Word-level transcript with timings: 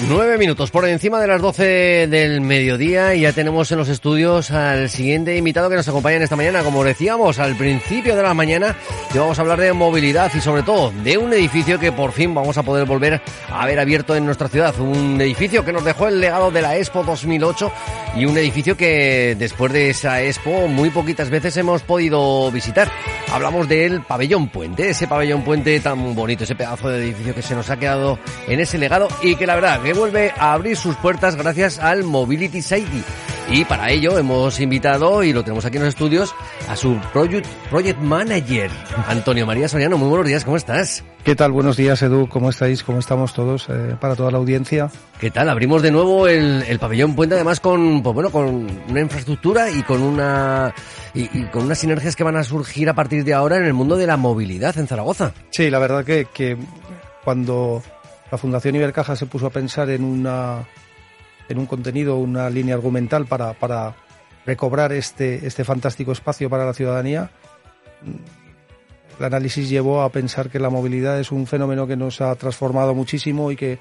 Nueve 0.08 0.38
minutos 0.38 0.70
por 0.70 0.88
encima 0.88 1.20
de 1.20 1.26
las 1.26 1.42
doce 1.42 2.06
del 2.08 2.40
mediodía 2.40 3.14
y 3.14 3.20
ya 3.20 3.32
tenemos 3.32 3.70
en 3.70 3.78
los 3.78 3.88
estudios 3.88 4.50
al 4.50 4.88
siguiente 4.88 5.36
invitado 5.36 5.68
que 5.68 5.76
nos 5.76 5.86
acompaña 5.88 6.16
en 6.16 6.22
esta 6.22 6.36
mañana. 6.36 6.62
Como 6.62 6.82
decíamos 6.82 7.38
al 7.38 7.54
principio 7.54 8.16
de 8.16 8.22
la 8.22 8.32
mañana, 8.32 8.76
y 9.14 9.18
vamos 9.18 9.38
a 9.38 9.42
hablar 9.42 9.60
de 9.60 9.72
movilidad 9.72 10.32
y 10.34 10.40
sobre 10.40 10.62
todo 10.62 10.90
de 11.04 11.18
un 11.18 11.32
edificio 11.32 11.78
que 11.78 11.92
por 11.92 12.12
fin 12.12 12.34
vamos 12.34 12.56
a 12.56 12.62
poder 12.62 12.86
volver 12.86 13.20
a 13.50 13.66
ver 13.66 13.78
abierto 13.78 14.16
en 14.16 14.24
nuestra 14.24 14.48
ciudad. 14.48 14.78
Un 14.80 15.20
edificio 15.20 15.64
que 15.64 15.72
nos 15.72 15.84
dejó 15.84 16.08
el 16.08 16.18
legado 16.18 16.50
de 16.50 16.62
la 16.62 16.76
Expo 16.78 17.04
2008 17.04 17.70
y 18.16 18.24
un 18.24 18.36
edificio 18.38 18.76
que 18.76 19.36
después 19.38 19.72
de 19.72 19.90
esa 19.90 20.22
Expo 20.22 20.66
muy 20.66 20.90
poquitas 20.90 21.28
veces 21.28 21.56
hemos 21.58 21.82
podido 21.82 22.50
visitar. 22.50 22.90
Hablamos 23.32 23.68
del 23.68 24.02
pabellón 24.02 24.48
puente, 24.48 24.90
ese 24.90 25.06
pabellón 25.06 25.42
puente 25.42 25.78
tan 25.80 26.14
bonito, 26.14 26.44
ese 26.44 26.54
pedazo 26.54 26.88
de 26.88 27.04
edificio 27.04 27.34
que 27.34 27.42
se 27.42 27.54
nos 27.54 27.70
ha 27.70 27.76
quedado 27.76 28.18
en 28.48 28.60
ese 28.60 28.78
legado 28.78 29.08
y 29.22 29.36
que 29.36 29.46
la 29.46 29.54
verdad 29.54 29.82
que 29.82 29.92
vuelve 29.92 30.32
a 30.36 30.52
abrir 30.52 30.76
sus 30.76 30.96
puertas 30.96 31.36
gracias 31.36 31.78
al 31.78 32.04
Mobility 32.04 32.62
City. 32.62 33.04
Y 33.52 33.64
para 33.64 33.90
ello 33.90 34.16
hemos 34.16 34.60
invitado, 34.60 35.24
y 35.24 35.32
lo 35.32 35.42
tenemos 35.42 35.64
aquí 35.64 35.76
en 35.76 35.82
los 35.82 35.94
estudios, 35.94 36.32
a 36.68 36.76
su 36.76 36.96
project, 37.12 37.44
project 37.68 37.98
manager, 37.98 38.70
Antonio 39.08 39.44
María 39.44 39.68
Soriano. 39.68 39.98
Muy 39.98 40.08
buenos 40.08 40.28
días, 40.28 40.44
¿cómo 40.44 40.56
estás? 40.56 41.02
¿Qué 41.24 41.34
tal? 41.34 41.50
Buenos 41.50 41.76
días, 41.76 42.00
Edu. 42.00 42.28
¿Cómo 42.28 42.50
estáis? 42.50 42.84
¿Cómo 42.84 43.00
estamos 43.00 43.34
todos? 43.34 43.66
Eh, 43.68 43.96
para 44.00 44.14
toda 44.14 44.30
la 44.30 44.38
audiencia. 44.38 44.88
¿Qué 45.18 45.32
tal? 45.32 45.48
Abrimos 45.48 45.82
de 45.82 45.90
nuevo 45.90 46.28
el, 46.28 46.62
el 46.62 46.78
pabellón 46.78 47.16
Puente, 47.16 47.34
además 47.34 47.58
con, 47.58 48.04
pues 48.04 48.14
bueno, 48.14 48.30
con 48.30 48.68
una 48.88 49.00
infraestructura 49.00 49.68
y 49.68 49.82
con 49.82 50.00
una 50.00 50.72
y, 51.12 51.22
y, 51.22 51.44
con 51.46 51.64
unas 51.64 51.78
sinergias 51.78 52.14
que 52.14 52.22
van 52.22 52.36
a 52.36 52.44
surgir 52.44 52.88
a 52.88 52.94
partir 52.94 53.24
de 53.24 53.34
ahora 53.34 53.56
en 53.56 53.64
el 53.64 53.74
mundo 53.74 53.96
de 53.96 54.06
la 54.06 54.16
movilidad 54.16 54.78
en 54.78 54.86
Zaragoza. 54.86 55.32
Sí, 55.50 55.70
la 55.70 55.80
verdad 55.80 56.04
que, 56.04 56.28
que 56.32 56.56
cuando 57.24 57.82
la 58.30 58.38
Fundación 58.38 58.76
Ibercaja 58.76 59.16
se 59.16 59.26
puso 59.26 59.46
a 59.46 59.50
pensar 59.50 59.90
en 59.90 60.04
una 60.04 60.64
en 61.50 61.58
un 61.58 61.66
contenido, 61.66 62.16
una 62.16 62.48
línea 62.48 62.74
argumental 62.74 63.26
para, 63.26 63.52
para 63.52 63.96
recobrar 64.46 64.92
este, 64.92 65.46
este 65.46 65.64
fantástico 65.64 66.12
espacio 66.12 66.48
para 66.48 66.64
la 66.64 66.72
ciudadanía, 66.72 67.30
el 69.18 69.24
análisis 69.24 69.68
llevó 69.68 70.02
a 70.02 70.08
pensar 70.10 70.48
que 70.48 70.58
la 70.58 70.70
movilidad 70.70 71.20
es 71.20 71.30
un 71.30 71.46
fenómeno 71.46 71.86
que 71.86 71.96
nos 71.96 72.20
ha 72.20 72.34
transformado 72.36 72.94
muchísimo 72.94 73.50
y 73.50 73.56
que 73.56 73.78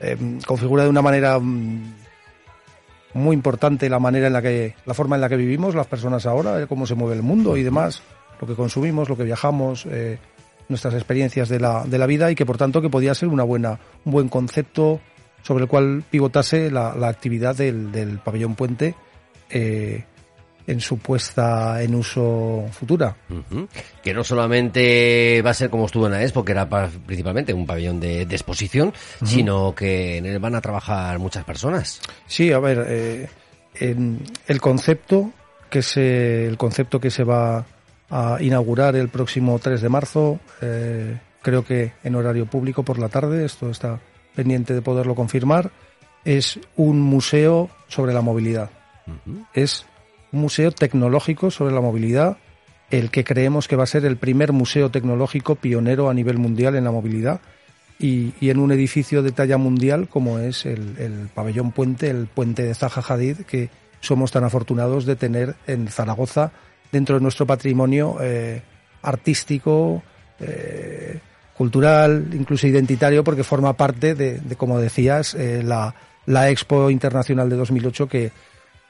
eh, 0.00 0.16
configura 0.46 0.82
de 0.82 0.90
una 0.90 1.00
manera 1.00 1.38
muy 1.38 3.34
importante 3.34 3.88
la 3.88 4.00
manera 4.00 4.26
en 4.26 4.32
la 4.32 4.42
que 4.42 4.74
la 4.84 4.94
forma 4.94 5.14
en 5.14 5.22
la 5.22 5.28
que 5.28 5.36
vivimos 5.36 5.74
las 5.74 5.86
personas 5.86 6.26
ahora, 6.26 6.66
cómo 6.66 6.86
se 6.86 6.94
mueve 6.94 7.14
el 7.14 7.22
mundo 7.22 7.56
y 7.56 7.62
demás, 7.62 8.02
lo 8.40 8.46
que 8.46 8.54
consumimos, 8.54 9.08
lo 9.08 9.16
que 9.16 9.24
viajamos, 9.24 9.86
eh, 9.86 10.18
nuestras 10.68 10.94
experiencias 10.94 11.48
de 11.48 11.60
la, 11.60 11.84
de 11.84 11.98
la 11.98 12.06
vida 12.06 12.30
y 12.30 12.34
que 12.34 12.44
por 12.44 12.58
tanto 12.58 12.82
que 12.82 12.90
podía 12.90 13.14
ser 13.14 13.28
una 13.28 13.44
buena 13.44 13.78
un 14.04 14.12
buen 14.12 14.28
concepto 14.28 15.00
sobre 15.44 15.64
el 15.64 15.68
cual 15.68 16.02
pivotase 16.10 16.70
la, 16.70 16.94
la 16.96 17.08
actividad 17.08 17.54
del, 17.54 17.92
del, 17.92 18.18
pabellón 18.18 18.54
puente 18.54 18.94
eh, 19.50 20.04
en 20.66 20.80
su 20.80 20.98
puesta 20.98 21.82
en 21.82 21.94
uso 21.94 22.64
futura. 22.72 23.14
Uh 23.28 23.42
-huh. 23.50 23.68
Que 24.02 24.14
no 24.14 24.24
solamente 24.24 25.42
va 25.42 25.50
a 25.50 25.54
ser 25.54 25.68
como 25.68 25.84
estuvo 25.84 26.06
en 26.06 26.12
la 26.12 26.22
Expo, 26.22 26.44
que 26.44 26.52
era 26.52 26.66
principalmente 27.06 27.52
un 27.52 27.66
pabellón 27.66 28.00
de, 28.00 28.24
de 28.24 28.34
exposición, 28.34 28.88
uh 28.88 28.90
-huh. 28.90 29.26
sino 29.26 29.74
que 29.74 30.16
en 30.16 30.26
él 30.26 30.38
van 30.38 30.54
a 30.54 30.62
trabajar 30.62 31.18
muchas 31.18 31.44
personas. 31.44 32.00
Sí, 32.26 32.50
a 32.50 32.58
ver, 32.58 32.86
eh, 32.88 33.28
en 33.74 34.20
el 34.48 34.60
concepto 34.62 35.30
que 35.68 35.82
se 35.82 36.46
el 36.46 36.56
concepto 36.56 36.98
que 37.00 37.10
se 37.10 37.24
va 37.24 37.66
a 38.08 38.38
inaugurar 38.40 38.96
el 38.96 39.08
próximo 39.08 39.58
3 39.58 39.82
de 39.82 39.88
marzo, 39.90 40.38
eh, 40.62 41.18
creo 41.42 41.64
que 41.64 41.92
en 42.02 42.14
horario 42.14 42.46
público 42.46 42.82
por 42.82 42.98
la 42.98 43.10
tarde, 43.10 43.44
esto 43.44 43.68
está 43.68 44.00
pendiente 44.34 44.74
de 44.74 44.82
poderlo 44.82 45.14
confirmar, 45.14 45.70
es 46.24 46.58
un 46.76 47.00
museo 47.00 47.70
sobre 47.88 48.12
la 48.12 48.20
movilidad. 48.20 48.70
Uh 49.06 49.10
-huh. 49.12 49.46
Es 49.54 49.86
un 50.32 50.40
museo 50.40 50.72
tecnológico 50.72 51.50
sobre 51.50 51.74
la 51.74 51.80
movilidad, 51.80 52.38
el 52.90 53.10
que 53.10 53.24
creemos 53.24 53.68
que 53.68 53.76
va 53.76 53.84
a 53.84 53.86
ser 53.86 54.04
el 54.04 54.16
primer 54.16 54.52
museo 54.52 54.90
tecnológico 54.90 55.54
pionero 55.54 56.10
a 56.10 56.14
nivel 56.14 56.38
mundial 56.38 56.76
en 56.76 56.84
la 56.84 56.90
movilidad 56.90 57.40
y, 57.98 58.34
y 58.40 58.50
en 58.50 58.58
un 58.58 58.72
edificio 58.72 59.22
de 59.22 59.32
talla 59.32 59.56
mundial 59.56 60.08
como 60.08 60.38
es 60.38 60.66
el, 60.66 60.96
el, 60.98 61.28
pabellón 61.34 61.72
puente, 61.72 62.10
el 62.10 62.26
puente 62.26 62.62
de 62.62 62.74
Zaha 62.74 63.02
Hadid, 63.06 63.42
que 63.42 63.70
somos 64.00 64.32
tan 64.32 64.44
afortunados 64.44 65.06
de 65.06 65.16
tener 65.16 65.54
en 65.66 65.88
Zaragoza 65.88 66.52
dentro 66.92 67.16
de 67.16 67.22
nuestro 67.22 67.46
patrimonio 67.46 68.18
eh, 68.20 68.62
artístico, 69.02 70.02
eh, 70.40 71.20
cultural, 71.56 72.28
incluso 72.32 72.66
identitario, 72.66 73.24
porque 73.24 73.44
forma 73.44 73.74
parte 73.74 74.14
de, 74.14 74.40
como 74.56 74.78
decías, 74.78 75.34
eh, 75.34 75.62
la, 75.62 75.94
la, 76.26 76.50
Expo 76.50 76.90
Internacional 76.90 77.48
de 77.48 77.56
2008 77.56 78.08
que 78.08 78.32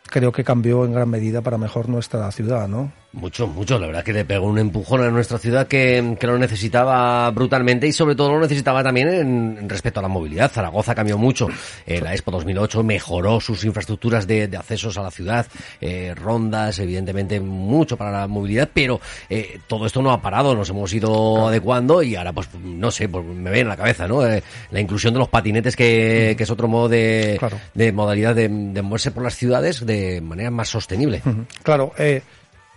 creo 0.06 0.32
que 0.32 0.44
cambió 0.44 0.84
en 0.84 0.92
gran 0.92 1.08
medida 1.08 1.42
para 1.42 1.58
mejor 1.58 1.88
nuestra 1.88 2.30
ciudad, 2.32 2.68
¿no? 2.68 2.92
Mucho, 3.14 3.46
mucho. 3.46 3.78
La 3.78 3.86
verdad 3.86 4.02
que 4.02 4.12
le 4.12 4.24
pegó 4.24 4.46
un 4.46 4.58
empujón 4.58 5.00
a 5.02 5.10
nuestra 5.10 5.38
ciudad 5.38 5.68
que, 5.68 6.16
que 6.18 6.26
lo 6.26 6.36
necesitaba 6.36 7.30
brutalmente 7.30 7.86
y 7.86 7.92
sobre 7.92 8.16
todo 8.16 8.32
lo 8.32 8.40
necesitaba 8.40 8.82
también 8.82 9.08
en, 9.08 9.58
en 9.60 9.68
respecto 9.68 10.00
a 10.00 10.02
la 10.02 10.08
movilidad. 10.08 10.50
Zaragoza 10.50 10.96
cambió 10.96 11.16
mucho. 11.16 11.46
Eh, 11.86 12.00
la 12.00 12.12
Expo 12.12 12.32
2008 12.32 12.82
mejoró 12.82 13.40
sus 13.40 13.64
infraestructuras 13.64 14.26
de, 14.26 14.48
de 14.48 14.56
accesos 14.56 14.98
a 14.98 15.02
la 15.02 15.12
ciudad, 15.12 15.46
eh, 15.80 16.12
rondas, 16.16 16.80
evidentemente 16.80 17.38
mucho 17.38 17.96
para 17.96 18.10
la 18.10 18.26
movilidad, 18.26 18.68
pero 18.74 19.00
eh, 19.30 19.60
todo 19.68 19.86
esto 19.86 20.02
no 20.02 20.10
ha 20.10 20.20
parado. 20.20 20.56
Nos 20.56 20.68
hemos 20.70 20.92
ido 20.92 21.46
adecuando 21.46 22.02
y 22.02 22.16
ahora, 22.16 22.32
pues, 22.32 22.48
no 22.64 22.90
sé, 22.90 23.08
pues 23.08 23.24
me 23.24 23.50
ve 23.50 23.60
en 23.60 23.68
la 23.68 23.76
cabeza, 23.76 24.08
¿no? 24.08 24.26
Eh, 24.26 24.42
la 24.72 24.80
inclusión 24.80 25.14
de 25.14 25.20
los 25.20 25.28
patinetes 25.28 25.76
que, 25.76 26.34
que 26.36 26.42
es 26.42 26.50
otro 26.50 26.66
modo 26.66 26.88
de, 26.88 27.36
claro. 27.38 27.60
de 27.74 27.92
modalidad 27.92 28.34
de, 28.34 28.48
de, 28.48 28.82
moverse 28.82 29.12
por 29.12 29.22
las 29.22 29.36
ciudades 29.36 29.86
de 29.86 30.20
manera 30.20 30.50
más 30.50 30.68
sostenible. 30.68 31.22
Claro, 31.62 31.92
eh 31.96 32.22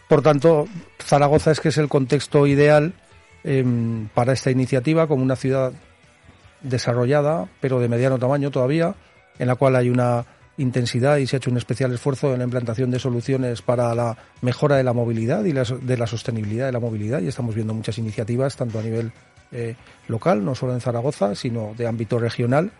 por 0.07 0.21
tanto, 0.21 0.67
Zaragoza 0.99 1.51
es 1.51 1.59
que 1.59 1.69
es 1.69 1.77
el 1.77 1.89
contexto 1.89 2.47
ideal 2.47 2.93
eh, 3.43 3.63
para 4.13 4.33
esta 4.33 4.51
iniciativa 4.51 5.07
como 5.07 5.23
una 5.23 5.35
ciudad 5.35 5.73
desarrollada, 6.61 7.47
pero 7.59 7.79
de 7.79 7.87
mediano 7.87 8.17
tamaño 8.17 8.51
todavía, 8.51 8.95
en 9.37 9.47
la 9.47 9.55
cual 9.55 9.75
hay 9.75 9.89
una 9.89 10.25
intensidad 10.57 11.17
y 11.17 11.27
se 11.27 11.35
ha 11.35 11.37
hecho 11.37 11.51
un 11.51 11.57
especial 11.57 11.93
esfuerzo 11.93 12.33
en 12.33 12.39
la 12.39 12.45
implantación 12.45 12.89
de 12.89 12.99
soluciones 12.99 13.61
para 13.61 13.93
la 13.93 14.17
mejora 14.41 14.75
de 14.77 14.83
la 14.83 14.93
movilidad 14.93 15.43
y 15.43 15.53
la, 15.53 15.63
de 15.63 15.97
la 15.97 16.07
sostenibilidad 16.07 16.65
de 16.65 16.71
la 16.71 16.79
movilidad 16.79 17.21
y 17.21 17.27
estamos 17.27 17.53
viendo 17.53 17.73
muchas 17.75 17.97
iniciativas 17.99 18.55
tanto 18.55 18.79
a 18.79 18.81
nivel 18.81 19.11
eh, 19.51 19.75
local, 20.07 20.43
no 20.43 20.55
solo 20.55 20.73
en 20.73 20.81
Zaragoza, 20.81 21.35
sino 21.35 21.73
de 21.77 21.85
ámbito 21.85 22.17
regional. 22.17 22.71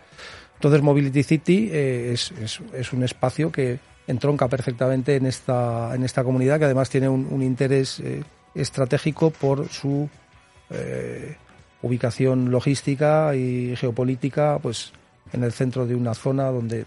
Entonces 0.54 0.82
Mobility 0.82 1.22
City 1.22 1.68
eh, 1.70 2.12
es 2.14 2.92
un 2.92 3.04
espacio 3.04 3.52
que 3.52 3.78
entronca 4.08 4.48
perfectamente 4.48 5.14
en 5.14 5.26
esta, 5.26 5.94
en 5.94 6.02
esta 6.02 6.24
comunidad 6.24 6.58
que 6.58 6.64
además 6.64 6.90
tiene 6.90 7.08
un, 7.08 7.42
interés 7.42 8.00
eh, 8.00 8.24
estratégico 8.54 9.30
por 9.30 9.68
su 9.68 10.08
eh, 10.70 11.36
ubicación 11.82 12.50
logística 12.50 13.36
y 13.36 13.76
geopolítica, 13.76 14.58
pues 14.60 14.92
en 15.32 15.44
el 15.44 15.52
centro 15.52 15.86
de 15.86 15.94
una 15.94 16.14
zona 16.14 16.46
donde 16.46 16.86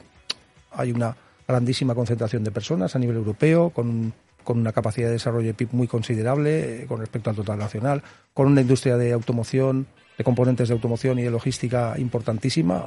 hay 0.71 0.91
una 0.91 1.15
grandísima 1.47 1.95
concentración 1.95 2.43
de 2.43 2.51
personas 2.51 2.95
a 2.95 2.99
nivel 2.99 3.17
europeo, 3.17 3.69
con, 3.69 4.13
con 4.43 4.59
una 4.59 4.71
capacidad 4.71 5.07
de 5.07 5.13
desarrollo 5.13 5.47
de 5.47 5.53
PIB 5.53 5.69
muy 5.73 5.87
considerable 5.87 6.83
eh, 6.83 6.85
con 6.87 6.99
respecto 6.99 7.29
al 7.29 7.35
total 7.35 7.59
nacional, 7.59 8.03
con 8.33 8.47
una 8.47 8.61
industria 8.61 8.97
de 8.97 9.13
automoción, 9.13 9.85
de 10.17 10.23
componentes 10.23 10.69
de 10.69 10.73
automoción 10.73 11.19
y 11.19 11.23
de 11.23 11.31
logística 11.31 11.93
importantísima. 11.97 12.85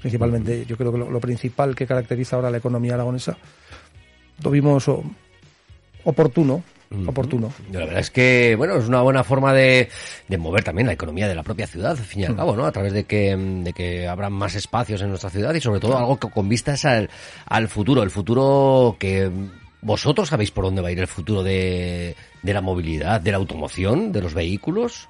Principalmente, 0.00 0.64
yo 0.66 0.76
creo 0.76 0.92
que 0.92 0.98
lo, 0.98 1.10
lo 1.10 1.20
principal 1.20 1.74
que 1.74 1.86
caracteriza 1.86 2.36
ahora 2.36 2.50
la 2.50 2.58
economía 2.58 2.94
aragonesa 2.94 3.36
lo 4.42 4.50
vimos 4.50 4.88
oportuno, 6.04 6.62
oportuno. 7.06 7.52
La 7.72 7.80
verdad 7.80 7.98
es 7.98 8.10
que, 8.10 8.54
bueno, 8.56 8.76
es 8.76 8.86
una 8.86 9.02
buena 9.02 9.24
forma 9.24 9.52
de, 9.52 9.88
de 10.28 10.38
mover 10.38 10.62
también 10.62 10.86
la 10.86 10.92
economía 10.92 11.26
de 11.26 11.34
la 11.34 11.42
propia 11.42 11.66
ciudad, 11.66 11.92
al 11.92 11.96
fin 11.96 12.22
y 12.22 12.24
al 12.26 12.36
cabo, 12.36 12.54
¿no? 12.54 12.64
A 12.64 12.72
través 12.72 12.92
de 12.92 13.04
que, 13.04 13.36
mm, 13.36 13.64
de 13.64 13.72
que 13.72 14.06
habrá 14.06 14.30
más 14.30 14.54
espacios 14.54 15.00
en 15.02 15.08
nuestra 15.08 15.30
ciudad 15.30 15.52
y 15.54 15.60
sobre 15.60 15.80
todo 15.80 15.96
algo 15.98 16.18
que 16.18 16.30
con 16.30 16.48
vistas 16.48 16.84
al, 16.84 17.10
al 17.46 17.68
futuro, 17.68 18.02
el 18.02 18.10
futuro 18.10 18.96
que 19.00 19.28
mm, 19.28 19.50
vosotros 19.82 20.28
sabéis 20.28 20.50
por 20.52 20.64
dónde 20.64 20.82
va 20.82 20.88
a 20.88 20.92
ir 20.92 21.00
el 21.00 21.06
futuro 21.08 21.42
de, 21.42 22.14
de 22.42 22.54
la 22.54 22.60
movilidad, 22.60 23.20
de 23.20 23.30
la 23.32 23.38
automoción, 23.38 24.12
de 24.12 24.20
los 24.22 24.34
vehículos. 24.34 25.08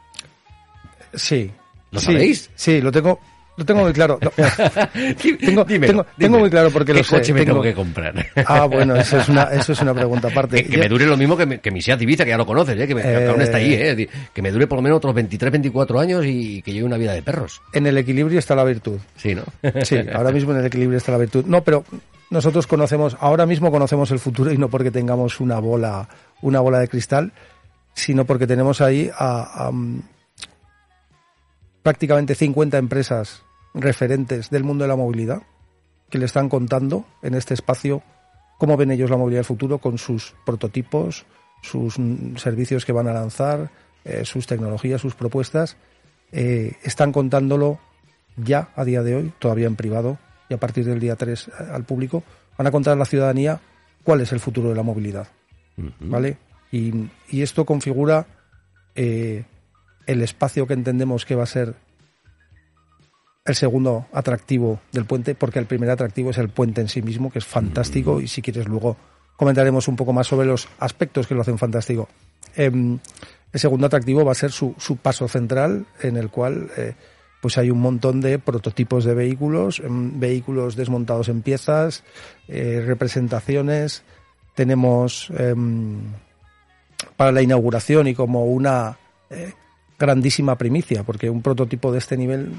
Sí. 1.15 1.50
¿Lo 1.91 2.00
Sí, 2.00 2.06
sabéis? 2.06 2.50
Sí, 2.55 2.81
lo 2.81 2.91
tengo, 2.93 3.21
lo 3.56 3.64
tengo 3.64 3.81
muy 3.82 3.93
claro. 3.93 4.19
No, 4.23 4.31
Tengo- 5.41 5.64
Dímelo, 5.64 6.06
tengo- 6.19 6.38
muy 6.38 6.50
claro 6.50 6.70
porque 6.70 6.93
¿Qué 6.93 6.99
lo 6.99 7.05
sé, 7.05 7.17
coche 7.17 7.32
me 7.32 7.41
tengo- 7.41 7.53
tengo 7.55 7.62
que 7.62 7.75
comprar? 7.75 8.14
Ah, 8.47 8.67
bueno, 8.67 8.94
eso 8.97 9.19
es 9.19 9.29
una, 9.29 9.44
eso 9.44 9.73
es 9.73 9.81
una 9.81 9.94
pregunta 9.94 10.29
aparte. 10.29 10.62
Que, 10.64 10.70
que 10.70 10.79
me 10.79 10.88
dure 10.88 11.06
lo 11.06 11.17
mismo 11.17 11.37
que, 11.37 11.47
mi- 11.47 11.58
que 11.58 11.70
mi 11.70 11.81
Seat 11.81 12.00
Ibiza, 12.03 12.25
que 12.25 12.31
ya 12.31 12.37
lo 12.37 12.47
conoces, 12.47 12.79
¿eh? 12.79 12.87
que, 12.87 12.94
me, 12.94 13.03
Eh. 13.03 13.29
aún 13.29 13.41
está 13.41 13.56
ahí, 13.56 13.75
¿eh? 13.75 13.94
Di- 13.94 14.08
que 14.32 14.43
me 14.43 14.50
dure 14.50 14.67
por 14.67 14.76
lo 14.79 14.82
menos 14.82 14.99
otros 14.99 15.14
23, 15.14 15.50
24 15.53 15.99
años 15.99 16.25
y 16.26 16.61
que 16.62 16.73
lleve 16.73 16.85
una 16.85 16.97
vida 16.99 17.12
de 17.12 17.23
perros. 17.23 17.61
En 17.73 17.87
el 17.87 17.97
equilibrio 17.99 18.38
está 18.38 18.55
la 18.55 18.64
virtud. 18.64 18.99
Sí, 19.17 19.35
¿no? 19.35 19.43
Sí, 19.85 19.97
ahora 20.12 20.32
mismo 20.32 20.53
en 20.53 20.58
el 20.58 20.67
equilibrio 20.67 20.99
está 20.99 21.12
la 21.12 21.19
virtud. 21.19 21.44
No, 21.47 21.62
pero 21.62 21.85
nosotros 22.31 22.67
conocemos, 22.67 23.17
ahora 23.20 23.47
mismo 23.47 23.70
conocemos 23.70 24.11
el 24.11 24.19
futuro 24.19 24.53
y 24.53 24.58
no 24.58 24.69
porque 24.69 24.91
tengamos 24.91 25.41
una 25.41 25.58
bola, 25.61 26.08
una 26.43 26.61
bola 26.61 26.79
de 26.81 26.88
cristal, 26.88 27.32
sino 27.94 28.25
porque 28.26 28.47
tenemos 28.47 28.81
ahí 28.81 29.11
a, 29.17 29.67
a, 29.67 29.70
mm, 29.73 30.00
prácticamente 31.82 32.35
50 32.35 32.79
empresas 32.79 33.43
referentes 33.76 34.50
del 34.50 34.64
mundo 34.64 34.84
de 34.84 34.88
la 34.88 34.96
movilidad 34.96 35.43
que 36.11 36.19
le 36.19 36.25
están 36.25 36.49
contando 36.49 37.05
en 37.23 37.34
este 37.34 37.55
espacio 37.55 38.02
cómo 38.58 38.76
ven 38.76 38.90
ellos 38.90 39.11
la 39.11 39.17
movilidad 39.17 39.40
del 39.40 39.44
futuro 39.44 39.78
con 39.78 39.99
sus 39.99 40.34
prototipos, 40.44 41.26
sus 41.62 41.96
servicios 42.37 42.84
que 42.84 42.93
van 42.93 43.08
a 43.08 43.12
lanzar, 43.12 43.70
eh, 44.05 44.25
sus 44.25 44.46
tecnologías, 44.46 45.00
sus 45.00 45.14
propuestas. 45.14 45.76
Eh, 46.32 46.73
están 46.82 47.12
contándolo 47.12 47.78
ya 48.37 48.70
a 48.75 48.84
día 48.84 49.02
de 49.02 49.17
hoy, 49.17 49.32
todavía 49.38 49.67
en 49.67 49.76
privado, 49.76 50.19
y 50.49 50.55
a 50.55 50.58
partir 50.58 50.84
del 50.84 51.00
día 51.00 51.17
3 51.17 51.50
al 51.70 51.84
público, 51.84 52.22
van 52.56 52.67
a 52.67 52.70
contar 52.70 52.94
a 52.94 52.96
la 52.96 53.05
ciudadanía 53.05 53.61
cuál 54.02 54.20
es 54.20 54.32
el 54.32 54.40
futuro 54.40 54.70
de 54.70 54.75
la 54.75 54.82
movilidad. 54.82 55.29
¿Vale? 56.00 56.38
Y, 56.72 57.11
y 57.29 57.43
esto 57.43 57.67
configura 57.67 58.26
eh, 58.94 59.44
el 60.06 60.22
espacio 60.22 60.67
que 60.67 60.72
entendemos 60.72 61.26
que 61.26 61.34
va 61.34 61.43
a 61.43 61.46
ser 61.46 61.75
el 63.46 63.54
segundo 63.54 64.06
atractivo 64.12 64.81
del 64.93 65.04
puente, 65.04 65.34
porque 65.34 65.58
el 65.58 65.66
primer 65.66 65.90
atractivo 65.90 66.31
es 66.31 66.38
el 66.38 66.48
puente 66.48 66.81
en 66.81 66.88
sí 66.88 67.02
mismo, 67.02 67.31
que 67.31 67.38
es 67.38 67.44
fantástico, 67.44 68.20
y 68.20 68.28
si 68.28 68.43
quieres 68.43 68.66
luego 68.66 68.96
comentaremos 69.37 69.87
un 69.88 69.96
poco 69.96 70.12
más 70.12 70.26
sobre 70.26 70.46
los 70.46 70.69
aspectos 70.78 71.26
que 71.26 71.34
lo 71.34 71.43
hacen 71.43 71.58
fantástico. 71.58 72.08
Em, 72.54 72.98
el 73.52 73.60
segundo 73.60 73.87
atractivo 73.87 74.25
va 74.25 74.32
a 74.32 74.34
ser 74.34 74.50
su, 74.50 74.75
su 74.78 74.96
paso 74.96 75.28
central, 75.28 75.87
en 76.02 76.16
el 76.16 76.31
cual 76.31 76.69
eh, 76.76 76.94
pues 77.40 77.58
hay 77.58 77.70
un 77.70 77.81
montón 77.81 78.20
de 78.20 78.38
prototipos 78.38 79.04
de 79.04 79.14
vehículos, 79.14 79.81
em, 79.81 80.19
vehículos 80.19 80.75
desmontados 80.75 81.28
en 81.28 81.43
piezas, 81.43 82.02
eh, 82.48 82.82
representaciones. 82.84 84.02
Tenemos 84.54 85.31
em, 85.37 86.00
para 87.16 87.32
la 87.32 87.43
inauguración 87.43 88.08
y 88.08 88.14
como 88.14 88.46
una 88.46 88.98
eh, 89.31 89.52
grandísima 89.98 90.56
primicia, 90.58 91.02
porque 91.04 91.31
un 91.31 91.43
prototipo 91.43 91.90
de 91.93 91.98
este 91.98 92.16
nivel 92.16 92.52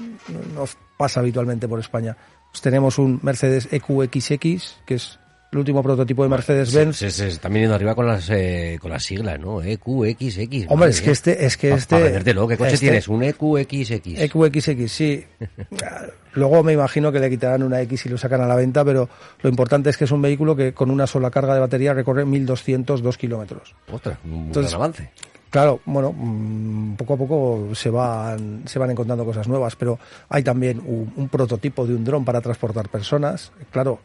no 0.56 0.66
pasa 0.98 1.20
habitualmente 1.20 1.68
por 1.68 1.80
España. 1.80 2.16
Pues 2.52 2.62
tenemos 2.62 2.98
un 2.98 3.20
Mercedes 3.22 3.68
EQXX, 3.72 4.78
que 4.86 4.96
es 4.96 5.20
el 5.52 5.60
último 5.60 5.82
prototipo 5.82 6.24
de 6.24 6.30
Mercedes-Benz. 6.30 6.98
Se, 6.98 7.10
se 7.12 7.28
están 7.28 7.54
viniendo 7.54 7.76
arriba 7.76 7.96
con 7.96 8.06
las 8.08 8.30
eh, 8.30 8.78
con 8.82 8.92
las 8.92 9.04
siglas, 9.04 9.40
¿no? 9.40 9.62
EQXX. 9.62 10.66
Hombre, 10.70 10.90
es 10.90 11.02
que 11.02 11.12
este, 11.12 11.46
es 11.46 11.56
que 11.58 11.70
Pa- 11.70 11.76
este, 11.78 11.96
pa 11.96 12.48
¿qué 12.48 12.58
coche 12.58 12.74
este- 12.74 12.78
tienes? 12.86 13.08
Un 13.08 13.24
EQXX. 13.24 14.20
EQXX, 14.20 14.92
sí. 14.92 15.24
Luego 16.34 16.64
me 16.64 16.74
imagino 16.74 17.12
que 17.12 17.20
le 17.20 17.30
quitarán 17.30 17.64
una 17.64 17.82
X 17.82 18.06
y 18.06 18.10
lo 18.10 18.18
sacan 18.18 18.42
a 18.42 18.48
la 18.48 18.56
venta, 18.56 18.84
pero 18.86 19.10
lo 19.42 19.50
importante 19.50 19.90
es 19.90 19.98
que 19.98 20.04
es 20.04 20.12
un 20.12 20.22
vehículo 20.22 20.56
que 20.56 20.74
con 20.74 20.92
una 20.92 21.08
sola 21.08 21.32
carga 21.32 21.54
de 21.54 21.60
batería 21.62 21.94
recorre 21.94 22.26
1.202 22.26 23.16
kilómetros. 23.18 23.74
Ostras, 23.92 24.18
un 24.26 24.48
Entonces- 24.48 24.72
gran 24.72 24.82
avance. 24.82 25.12
Claro, 25.50 25.80
bueno, 25.86 26.14
mm, 26.16 26.96
poco 26.96 27.14
a 27.14 27.18
poco 27.18 27.70
se 27.74 27.90
van, 27.90 28.64
se 28.66 28.80
van 28.80 28.92
encontrando 28.92 29.24
cosas 29.26 29.48
nuevas, 29.48 29.76
pero 29.76 29.98
hay 30.30 30.44
también 30.44 30.80
un, 30.86 31.14
un 31.16 31.30
prototipo 31.30 31.86
de 31.88 31.96
un 31.96 32.04
dron 32.04 32.26
para 32.26 32.42
transportar 32.42 32.90
personas. 32.90 33.52
Claro, 33.72 34.00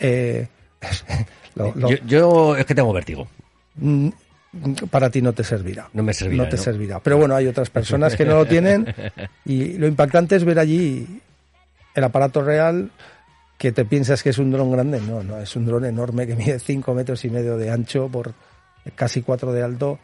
eh, 0.00 0.48
lo- 1.54 1.72
lo- 1.76 1.90
Yo, 1.90 1.96
yo 2.06 2.56
es 2.56 2.64
que 2.66 2.74
tengo 2.74 2.92
vértigo. 2.92 3.28
mm, 3.76 4.08
para 4.90 5.10
ti 5.10 5.20
no 5.20 5.32
te 5.32 5.42
servirá. 5.44 5.88
No 5.92 6.02
me 6.02 6.14
servirá, 6.14 6.44
No 6.44 6.48
te 6.48 6.56
¿no? 6.56 6.62
servirá. 6.62 7.00
Pero 7.00 7.18
bueno, 7.18 7.34
hay 7.34 7.46
otras 7.48 7.70
personas 7.70 8.14
que 8.16 8.24
no 8.24 8.36
lo 8.36 8.46
tienen 8.46 8.86
y 9.44 9.72
lo 9.78 9.86
impactante 9.88 10.36
es 10.36 10.44
ver 10.44 10.58
allí 10.60 11.20
el 11.94 12.04
aparato 12.04 12.40
real 12.42 12.90
que 13.58 13.72
te 13.72 13.84
piensas 13.84 14.22
que 14.22 14.30
es 14.30 14.38
un 14.38 14.50
dron 14.52 14.70
grande. 14.72 15.00
No, 15.00 15.22
no, 15.24 15.38
es 15.38 15.54
un 15.56 15.66
dron 15.66 15.84
enorme 15.84 16.26
que 16.26 16.36
mide 16.36 16.58
5 16.58 16.94
metros 16.94 17.24
y 17.24 17.30
medio 17.30 17.56
de 17.56 17.70
ancho 17.70 18.08
por 18.08 18.32
casi 18.94 19.22
4 19.22 19.52
de 19.52 19.62
alto. 19.62 19.98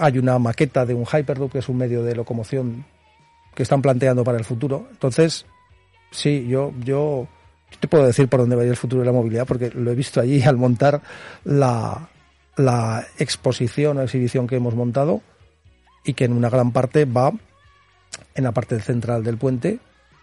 Hay 0.00 0.18
una 0.18 0.38
maqueta 0.38 0.86
de 0.86 0.94
un 0.94 1.04
Hyperloop, 1.04 1.52
que 1.52 1.58
es 1.58 1.68
un 1.68 1.76
medio 1.76 2.02
de 2.02 2.14
locomoción 2.14 2.84
que 3.54 3.62
están 3.62 3.82
planteando 3.82 4.24
para 4.24 4.38
el 4.38 4.44
futuro. 4.44 4.86
Entonces, 4.90 5.44
sí, 6.10 6.46
yo, 6.48 6.72
yo 6.82 7.28
te 7.78 7.86
puedo 7.86 8.06
decir 8.06 8.28
por 8.28 8.40
dónde 8.40 8.56
va 8.56 8.62
a 8.62 8.64
ir 8.64 8.70
el 8.70 8.76
futuro 8.76 9.02
de 9.02 9.06
la 9.06 9.12
movilidad, 9.12 9.46
porque 9.46 9.70
lo 9.70 9.90
he 9.90 9.94
visto 9.94 10.20
allí 10.20 10.42
al 10.42 10.56
montar 10.56 11.02
la, 11.44 12.08
la 12.56 13.06
exposición 13.18 13.98
o 13.98 14.02
exhibición 14.02 14.46
que 14.46 14.56
hemos 14.56 14.74
montado 14.74 15.20
y 16.04 16.14
que 16.14 16.24
en 16.24 16.32
una 16.32 16.48
gran 16.48 16.72
parte 16.72 17.04
va 17.04 17.32
en 18.34 18.44
la 18.44 18.52
parte 18.52 18.80
central 18.80 19.22
del 19.22 19.36
puente, 19.36 19.78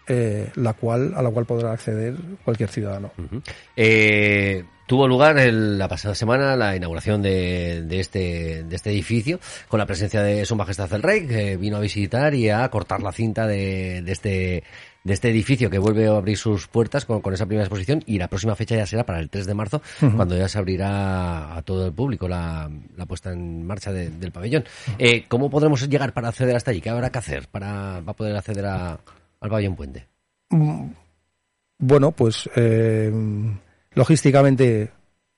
eh, 0.08 0.50
la 0.56 0.72
cual, 0.72 1.12
a 1.16 1.22
la 1.22 1.30
cual 1.30 1.44
podrá 1.46 1.72
acceder 1.72 2.14
cualquier 2.44 2.68
ciudadano. 2.70 3.12
Eh, 3.76 4.64
tuvo 4.86 5.06
lugar 5.06 5.38
el- 5.38 5.78
la 5.78 5.86
pasada 5.88 6.14
semana 6.14 6.56
la 6.56 6.74
inauguración 6.74 7.20
de, 7.22 7.82
de 7.82 8.00
este, 8.00 8.64
de 8.64 8.76
este 8.76 8.90
edificio 8.90 9.38
con 9.68 9.78
la 9.78 9.86
presencia 9.86 10.22
de 10.22 10.44
Su 10.46 10.56
Majestad 10.56 10.92
el 10.94 11.02
Rey, 11.02 11.26
que 11.26 11.56
vino 11.56 11.76
a 11.76 11.80
visitar 11.80 12.34
y 12.34 12.48
a 12.48 12.68
cortar 12.70 13.02
la 13.02 13.12
cinta 13.12 13.46
de, 13.46 14.02
de 14.02 14.12
este 14.12 14.64
de 15.04 15.14
este 15.14 15.30
edificio 15.30 15.70
que 15.70 15.78
vuelve 15.78 16.06
a 16.06 16.10
abrir 16.16 16.36
sus 16.36 16.66
puertas 16.66 17.06
con, 17.06 17.22
con 17.22 17.32
esa 17.32 17.46
primera 17.46 17.64
exposición 17.64 18.02
y 18.04 18.18
la 18.18 18.28
próxima 18.28 18.54
fecha 18.56 18.76
ya 18.76 18.84
será 18.84 19.06
para 19.06 19.20
el 19.20 19.30
3 19.30 19.46
de 19.46 19.54
marzo 19.54 19.80
cuando 20.16 20.36
ya 20.36 20.48
se 20.48 20.58
abrirá 20.58 21.56
a 21.56 21.62
todo 21.62 21.86
el 21.86 21.92
público 21.94 22.28
la, 22.28 22.68
la 22.96 23.06
puesta 23.06 23.32
en 23.32 23.64
marcha 23.66 23.90
de- 23.92 24.10
del 24.10 24.32
pabellón. 24.32 24.64
Eh, 24.98 25.24
¿Cómo 25.28 25.48
podremos 25.48 25.88
llegar 25.88 26.12
para 26.12 26.28
acceder 26.28 26.54
hasta 26.56 26.72
allí? 26.72 26.82
¿Qué 26.82 26.90
habrá 26.90 27.08
que 27.10 27.18
hacer 27.20 27.48
para, 27.48 28.02
para 28.04 28.16
poder 28.16 28.36
acceder 28.36 28.66
a- 28.66 28.98
al 29.40 29.50
pabellón 29.50 29.76
puente? 29.76 30.06
Mm, 30.50 30.88
Bueno, 31.78 32.12
pues 32.12 32.48
eh, 32.56 33.12
logísticamente 33.92 34.90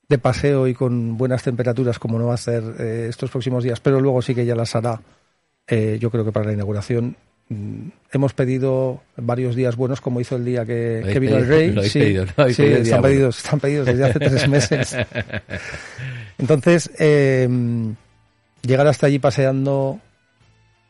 de 0.09 0.19
paseo 0.19 0.67
y 0.67 0.75
con 0.75 1.17
buenas 1.17 1.43
temperaturas 1.43 1.99
como 1.99 2.19
no 2.19 2.27
va 2.29 2.35
a 2.35 2.39
ser 2.39 2.63
eh, 2.79 3.07
estos 3.09 3.31
próximos 3.31 3.63
días, 3.63 3.81
pero 3.81 4.01
luego 4.01 4.23
sí 4.23 4.35
que 4.35 4.45
ya 4.47 4.55
las 4.57 4.75
hará, 4.75 5.01
eh, 5.67 5.99
yo 6.01 6.11
creo 6.11 6.25
que 6.25 6.33
para 6.33 6.47
la 6.47 6.53
inauguración. 6.55 7.17
Mm, 7.49 7.89
Hemos 8.13 8.33
pedido 8.33 9.03
varios 9.17 9.55
días 9.55 9.77
buenos, 9.77 10.01
como 10.01 10.21
hizo 10.21 10.37
el 10.37 10.45
día 10.45 10.65
que, 10.65 11.03
vino 11.21 11.37
el 11.37 11.47
rey. 11.47 11.71
lo 11.73 11.83
sí, 11.83 11.99
pedido, 12.01 12.25
lo 12.37 12.49
sí, 12.49 12.63
pedido 12.63 12.79
están, 12.79 13.01
bueno. 13.01 13.15
pedidos, 13.15 13.37
están 13.45 13.61
pedidos 13.61 13.87
desde 13.87 14.05
hace 14.05 14.19
tres 14.19 14.49
meses. 14.49 14.97
Entonces, 16.39 16.91
llegar 16.99 18.87
hasta 18.87 19.07
allí 19.07 19.19
paseando 19.19 20.01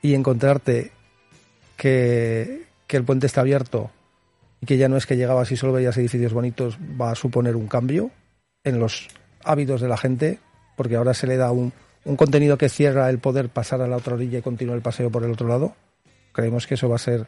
y 0.03 0.15
encontrarte 0.15 0.93
que, 1.77 2.63
que 2.91 2.97
el 2.97 3.05
puente 3.05 3.29
está 3.29 3.43
abierto 3.43 3.93
y 4.61 4.67
que 4.67 4.77
ya 4.77 4.89
no 4.89 4.97
es 4.97 5.07
que 5.07 5.17
llegabas 5.17 5.53
y 5.53 5.57
solo 5.57 5.73
veías 5.73 5.97
edificios 5.97 6.33
bonitos, 6.33 6.77
va 7.01 7.13
a 7.13 7.15
suponer 7.15 7.55
un 7.55 7.69
cambio 7.69 8.11
en 8.65 8.81
los 8.81 9.09
hábitos 9.45 9.81
de 9.81 9.87
la 9.87 9.97
gente, 9.97 10.41
porque 10.77 10.97
ahora 10.97 11.15
se 11.15 11.29
le 11.29 11.37
da 11.37 11.53
un, 11.53 11.73
un 12.05 12.17
contenido 12.17 12.59
que 12.59 12.69
cierra 12.69 13.09
el 13.09 13.21
poder 13.21 13.49
pasar 13.49 13.81
a 13.81 13.87
la 13.87 13.97
otra 13.97 14.15
orilla 14.15 14.41
y 14.41 14.43
continuar 14.43 14.77
el 14.77 14.83
paseo 14.83 15.09
por 15.09 15.25
el 15.25 15.31
otro 15.31 15.47
lado. 15.47 15.77
Creemos 16.33 16.67
que 16.67 16.75
eso 16.75 16.89
va 16.89 16.97
a 16.97 16.99
ser, 16.99 17.27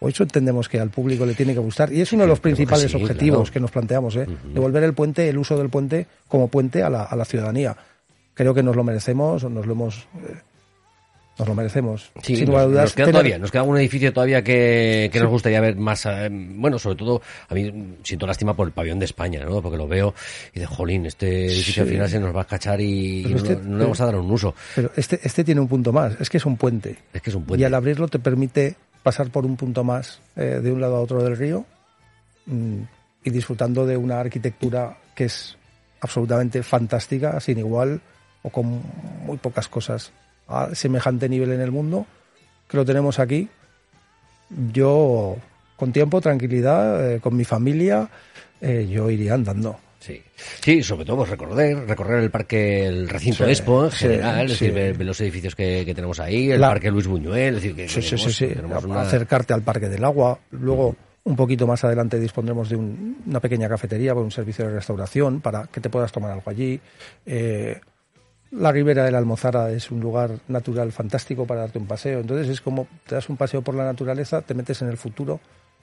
o 0.00 0.08
eso 0.08 0.24
entendemos 0.24 0.68
que 0.68 0.80
al 0.80 0.90
público 0.90 1.24
le 1.24 1.34
tiene 1.34 1.54
que 1.54 1.60
gustar, 1.60 1.92
y 1.92 2.00
es 2.00 2.12
uno 2.12 2.24
de 2.24 2.28
los 2.28 2.40
que 2.40 2.48
principales 2.50 2.90
sí, 2.90 2.96
objetivos 2.96 3.42
claro. 3.42 3.52
que 3.52 3.60
nos 3.60 3.70
planteamos, 3.70 4.16
¿eh? 4.16 4.26
devolver 4.52 4.82
el 4.82 4.94
puente, 4.94 5.28
el 5.28 5.38
uso 5.38 5.56
del 5.56 5.70
puente 5.70 6.08
como 6.26 6.48
puente 6.48 6.82
a 6.82 6.90
la, 6.90 7.04
a 7.04 7.14
la 7.14 7.24
ciudadanía. 7.24 7.76
creo 8.34 8.52
que 8.52 8.64
nos 8.64 8.74
lo 8.74 8.82
merecemos, 8.82 9.44
nos 9.44 9.64
lo 9.64 9.72
hemos... 9.72 10.08
nos 11.38 11.48
lo 11.48 11.54
merecemos. 11.54 12.12
Sí, 12.22 12.36
Sin 12.36 12.50
nos, 12.50 12.64
dudas, 12.66 12.84
nos 12.84 12.92
queda 12.94 13.06
tener- 13.06 13.12
todavía, 13.12 13.38
nos 13.38 13.50
queda 13.50 13.62
un 13.64 13.76
edificio 13.76 14.12
todavía 14.12 14.42
que, 14.44 15.10
que 15.12 15.20
nos 15.20 15.28
gustaría 15.30 15.60
ver 15.60 15.76
más, 15.76 16.06
eh, 16.06 16.28
bueno, 16.30 16.78
sobre 16.78 16.96
todo, 16.96 17.22
a 17.48 17.54
mí 17.54 17.96
siento 18.04 18.26
lástima 18.26 18.54
por 18.54 18.68
el 18.68 18.72
pabellón 18.72 18.98
de 19.00 19.06
España, 19.06 19.44
¿no? 19.44 19.60
Porque 19.60 19.76
lo 19.76 19.88
veo 19.88 20.14
y 20.52 20.60
de 20.60 20.66
jolín, 20.66 21.06
este 21.06 21.46
edificio 21.46 21.82
al 21.82 21.88
final 21.88 22.08
se 22.08 22.20
nos 22.20 22.34
va 22.34 22.42
a 22.42 22.46
cachar 22.46 22.80
y, 22.80 23.32
este- 23.34 23.56
no 23.56 23.78
le 23.78 23.82
vamos 23.84 24.00
a 24.00 24.06
dar 24.06 24.16
un 24.16 24.30
uso. 24.30 24.54
Pero 24.76 24.90
este, 24.96 25.18
este 25.24 25.42
tiene 25.44 25.60
un 25.60 25.68
punto 25.68 25.92
más, 25.92 26.20
es 26.20 26.30
que 26.30 26.36
es 26.36 26.46
un 26.46 26.56
puente. 26.56 26.96
Es 27.12 27.20
que 27.20 27.30
es 27.30 27.36
un 27.36 27.44
puente. 27.44 27.62
Y 27.62 27.64
al 27.64 27.74
abrirlo 27.74 28.06
te 28.08 28.18
permite 28.20 28.76
pasar 29.02 29.30
por 29.30 29.44
un 29.44 29.56
punto 29.56 29.82
más 29.84 30.20
eh, 30.36 30.60
de 30.62 30.72
un 30.72 30.80
lado 30.80 30.96
a 30.96 31.00
otro 31.00 31.22
del 31.22 31.36
río 31.36 31.64
mm, 32.46 32.78
y 33.24 33.30
disfrutando 33.30 33.84
de 33.86 33.96
una 33.96 34.20
arquitectura 34.20 34.96
que 35.14 35.24
es 35.24 35.56
absolutamente 36.00 36.62
fantástica, 36.62 37.40
sin 37.40 37.58
igual 37.58 38.00
o 38.42 38.50
con 38.50 38.82
muy 39.26 39.36
pocas 39.38 39.68
cosas 39.68 40.12
a 40.48 40.74
semejante 40.74 41.28
nivel 41.28 41.52
en 41.52 41.60
el 41.60 41.70
mundo, 41.70 42.06
que 42.68 42.76
lo 42.76 42.84
tenemos 42.84 43.18
aquí. 43.18 43.48
Yo, 44.72 45.36
con 45.76 45.92
tiempo, 45.92 46.20
tranquilidad, 46.20 47.12
eh, 47.14 47.20
con 47.20 47.36
mi 47.36 47.44
familia, 47.44 48.08
eh, 48.60 48.86
yo 48.90 49.10
iría 49.10 49.34
andando. 49.34 49.78
Sí. 50.00 50.20
sí, 50.60 50.82
sobre 50.82 51.06
todo 51.06 51.16
pues, 51.18 51.30
recorrer, 51.30 51.88
recorrer 51.88 52.22
el 52.22 52.30
parque, 52.30 52.86
el 52.86 53.08
recinto 53.08 53.46
Sí, 53.46 53.50
Expo 53.50 53.86
en 53.86 53.90
sí, 53.90 53.96
general, 54.00 54.44
es 54.44 54.50
decir, 54.50 54.70
ver, 54.74 54.94
ver 54.98 55.06
los 55.06 55.18
edificios 55.22 55.54
que, 55.54 55.82
que 55.86 55.94
tenemos 55.94 56.20
ahí, 56.20 56.50
el 56.50 56.60
La- 56.60 56.68
parque 56.68 56.90
Luis 56.90 57.06
Buñuel, 57.06 57.54
es 57.56 57.62
decir, 57.62 57.74
que 57.74 57.86
tenemos- 58.54 58.84
una- 58.84 59.00
Acercarte 59.00 59.54
al 59.54 59.62
Parque 59.62 59.88
del 59.88 60.04
Agua. 60.04 60.38
Luego, 60.50 60.94
un 61.24 61.36
poquito 61.36 61.66
más 61.66 61.82
adelante, 61.84 62.20
dispondremos 62.20 62.68
de 62.68 62.76
un- 62.76 63.16
una 63.26 63.40
pequeña 63.40 63.66
cafetería 63.66 64.12
con 64.12 64.24
un 64.24 64.30
servicio 64.30 64.66
de 64.66 64.74
restauración 64.74 65.40
para 65.40 65.68
que 65.68 65.80
te 65.80 65.88
puedas 65.88 66.12
tomar 66.12 66.32
algo 66.32 66.50
allí. 66.50 66.78
Eh, 67.24 67.80
la 68.56 68.72
ribera 68.72 69.04
de 69.04 69.10
la 69.10 69.18
Almozara 69.18 69.70
es 69.70 69.90
un 69.90 70.00
lugar 70.00 70.30
natural 70.48 70.92
fantástico 70.92 71.46
para 71.46 71.62
darte 71.62 71.78
un 71.78 71.86
paseo. 71.86 72.20
Entonces, 72.20 72.48
es 72.48 72.60
como 72.60 72.86
te 73.06 73.14
das 73.14 73.28
un 73.28 73.36
paseo 73.36 73.62
por 73.62 73.74
la 73.74 73.84
naturaleza, 73.84 74.42
te 74.42 74.54
metes 74.54 74.80
en 74.82 74.88
el 74.88 74.96
futuro 74.96 75.40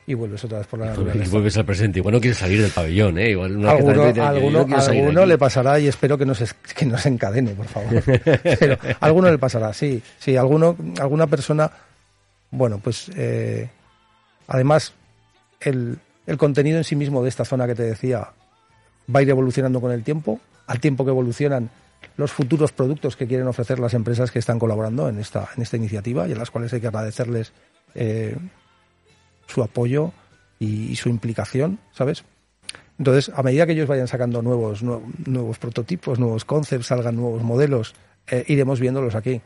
y 0.07 0.13
vuelves 0.13 0.43
otra 0.43 0.57
vez 0.59 0.67
por 0.67 0.79
la 0.79 0.87
y 0.87 0.89
naturaleza. 0.89 1.31
vuelves 1.31 1.57
al 1.57 1.65
presente. 1.65 1.99
Igual 1.99 2.15
no 2.15 2.21
quieres 2.21 2.37
salir 2.37 2.61
del 2.61 2.71
pabellón, 2.71 3.17
¿eh? 3.19 3.31
Igual 3.31 3.57
una 3.57 3.71
que 3.71 3.77
Alguno, 3.77 4.11
yo 4.11 4.23
alguno, 4.25 4.65
no 4.67 4.77
alguno 4.77 5.25
le 5.25 5.37
pasará 5.37 5.79
y 5.79 5.87
espero 5.87 6.17
que 6.17 6.25
no 6.25 6.33
se, 6.33 6.45
que 6.75 6.85
no 6.85 6.97
se 6.97 7.09
encadene, 7.09 7.51
por 7.51 7.67
favor. 7.67 8.03
Pero 8.59 8.77
alguno 8.99 9.29
le 9.29 9.37
pasará, 9.37 9.73
sí. 9.73 10.01
Sí, 10.17 10.35
alguno, 10.37 10.75
alguna 10.99 11.27
persona, 11.27 11.71
bueno, 12.49 12.79
pues 12.83 13.11
eh, 13.15 13.69
además 14.47 14.93
el, 15.59 15.99
el 16.25 16.37
contenido 16.37 16.77
en 16.77 16.83
sí 16.83 16.95
mismo 16.95 17.21
de 17.21 17.29
esta 17.29 17.45
zona 17.45 17.67
que 17.67 17.75
te 17.75 17.83
decía 17.83 18.29
va 19.13 19.19
a 19.19 19.23
ir 19.23 19.29
evolucionando 19.29 19.81
con 19.81 19.91
el 19.91 20.03
tiempo, 20.03 20.39
al 20.67 20.79
tiempo 20.79 21.03
que 21.03 21.11
evolucionan 21.11 21.69
los 22.17 22.31
futuros 22.31 22.71
productos 22.71 23.15
que 23.15 23.27
quieren 23.27 23.47
ofrecer 23.47 23.79
las 23.79 23.93
empresas 23.93 24.31
que 24.31 24.39
están 24.39 24.59
colaborando 24.59 25.09
en 25.09 25.19
esta, 25.19 25.49
en 25.55 25.63
esta 25.63 25.77
iniciativa 25.77 26.27
y 26.27 26.33
a 26.33 26.35
las 26.35 26.51
cuales 26.51 26.73
hay 26.73 26.81
que 26.81 26.87
agradecerles 26.87 27.53
eh, 27.95 28.35
su 29.47 29.63
apoyo 29.63 30.11
y, 30.59 30.91
y 30.91 30.95
su 30.95 31.09
implicación, 31.09 31.79
¿sabes? 31.91 32.23
Entonces, 32.97 33.31
a 33.35 33.41
medida 33.41 33.65
que 33.65 33.71
ellos 33.71 33.87
vayan 33.87 34.07
sacando 34.07 34.41
nuevos, 34.41 34.83
nuevos, 34.83 35.03
nuevos 35.25 35.57
prototipos, 35.57 36.19
nuevos 36.19 36.45
concepts, 36.45 36.87
salgan 36.87 37.15
nuevos 37.15 37.41
modelos, 37.41 37.95
eh, 38.27 38.43
iremos 38.47 38.79
viéndolos 38.79 39.15
aquí. 39.15 39.41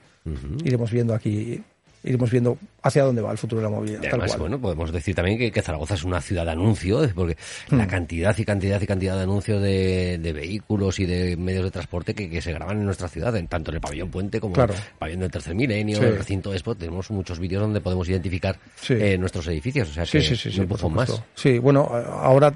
Iremos 0.64 0.90
viendo 0.90 1.14
aquí, 1.14 1.64
iremos 2.06 2.30
viendo 2.32 2.58
hacia 2.84 3.04
dónde 3.04 3.22
va 3.22 3.32
el 3.32 3.38
futuro 3.38 3.62
de 3.62 3.64
la 3.68 3.70
movilidad. 3.76 4.00
Y 4.00 4.04
tal 4.04 4.12
además, 4.12 4.32
cual. 4.32 4.40
bueno, 4.42 4.60
podemos 4.60 4.92
decir 4.92 5.16
también 5.16 5.38
que, 5.38 5.52
que 5.52 5.62
Zaragoza 5.62 5.96
es 5.96 6.04
una 6.04 6.22
ciudad 6.22 6.46
de 6.46 6.52
anuncios, 6.52 7.12
porque 7.14 7.36
Hmm. 7.70 7.78
la 7.78 7.88
cantidad 7.88 8.38
y 8.38 8.46
cantidad 8.46 8.80
y 8.80 8.86
cantidad 8.88 9.16
de 9.18 9.24
anuncios 9.24 9.62
de, 9.62 10.18
de 10.20 10.34
vehículos 10.34 11.00
y 11.00 11.06
de 11.06 11.36
medios 11.36 11.64
de 11.64 11.72
transporte 11.72 12.14
que, 12.14 12.30
que 12.30 12.42
se 12.42 12.54
graban 12.54 12.78
en 12.78 12.86
nuestra 12.86 13.08
ciudad, 13.08 13.36
en, 13.36 13.48
tanto 13.48 13.72
en 13.72 13.76
el 13.76 13.82
pabellón 13.82 14.12
Puente 14.12 14.40
como 14.40 14.54
Claro. 14.54 14.74
en 14.74 14.80
el 14.80 14.86
pabellón 15.00 15.20
del 15.22 15.32
Tercer 15.32 15.56
Milenio, 15.56 15.98
Sí. 15.98 16.04
el 16.06 16.18
recinto 16.18 16.54
Expo, 16.54 16.76
tenemos 16.76 17.10
muchos 17.12 17.40
vídeos 17.40 17.62
donde 17.64 17.82
podemos 17.82 18.08
identificar 18.08 18.58
Sí. 18.76 18.94
eh, 18.94 19.18
nuestros 19.18 19.48
edificios, 19.48 19.90
o 19.90 19.94
sea 19.94 20.06
Sí, 20.06 20.20
que 20.20 20.22
sí, 20.24 20.36
sí, 20.36 20.52
sí, 20.52 20.60
no 20.62 20.68
por 20.68 20.90
más. 20.92 21.22
Sí, 21.34 21.58
bueno, 21.60 21.82
ahora 21.84 22.54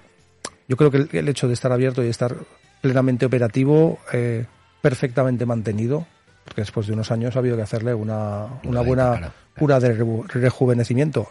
yo 0.68 0.78
creo 0.78 0.92
que 0.92 0.98
el, 0.98 1.10
el 1.12 1.28
hecho 1.30 1.48
de 1.48 1.54
estar 1.56 1.72
abierto 1.72 2.04
y 2.04 2.08
estar 2.10 2.36
plenamente 2.82 3.26
operativo, 3.26 4.00
eh, 4.14 4.46
perfectamente 4.82 5.46
mantenido, 5.46 6.06
porque 6.50 6.62
después 6.62 6.88
de 6.88 6.94
unos 6.94 7.12
años 7.12 7.36
ha 7.36 7.40
habido 7.40 7.56
que 7.56 7.62
hacerle 7.64 7.94
una, 7.94 8.48
una 8.66 8.82
buena 8.82 9.34
cura 9.58 9.80
de 9.80 9.98
reju- 9.98 10.28
rejuvenecimiento. 10.28 11.28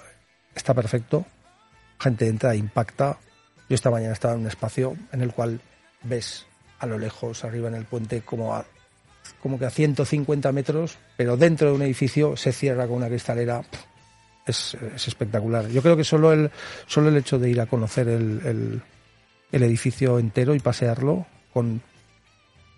Está 0.55 0.73
perfecto, 0.75 1.27
gente 2.01 2.27
entra, 2.29 2.55
impacta. 2.55 3.19
Yo 3.69 3.75
esta 3.75 3.91
mañana 3.91 4.15
estaba 4.15 4.35
en 4.35 4.41
un 4.41 4.47
espacio 4.47 4.97
en 5.13 5.21
el 5.21 5.33
cual 5.33 5.61
ves 6.03 6.47
a 6.79 6.87
lo 6.87 6.99
lejos, 6.99 7.45
arriba 7.45 7.69
en 7.69 7.75
el 7.75 7.85
puente, 7.85 8.23
como 8.23 8.55
a, 8.55 8.65
como 9.43 9.59
que 9.59 9.67
a 9.67 9.71
150 9.71 10.51
metros, 10.53 10.97
pero 11.17 11.37
dentro 11.37 11.69
de 11.69 11.75
un 11.75 11.83
edificio 11.83 12.37
se 12.37 12.53
cierra 12.53 12.87
con 12.87 12.97
una 12.97 13.09
cristalera 13.09 13.63
es, 14.47 14.75
es 14.95 15.09
espectacular. 15.09 15.69
Yo 15.69 15.83
creo 15.83 15.97
que 15.97 16.05
solo 16.05 16.33
el, 16.33 16.51
solo 16.87 17.09
el 17.11 17.17
hecho 17.19 17.39
de 17.39 17.51
ir 17.51 17.61
a 17.61 17.67
conocer 17.67 18.09
el, 18.09 18.41
el, 18.47 18.83
el 19.53 19.63
edificio 19.63 20.19
entero 20.19 20.55
y 20.55 20.61
pasearlo 20.61 21.27
con 21.53 21.83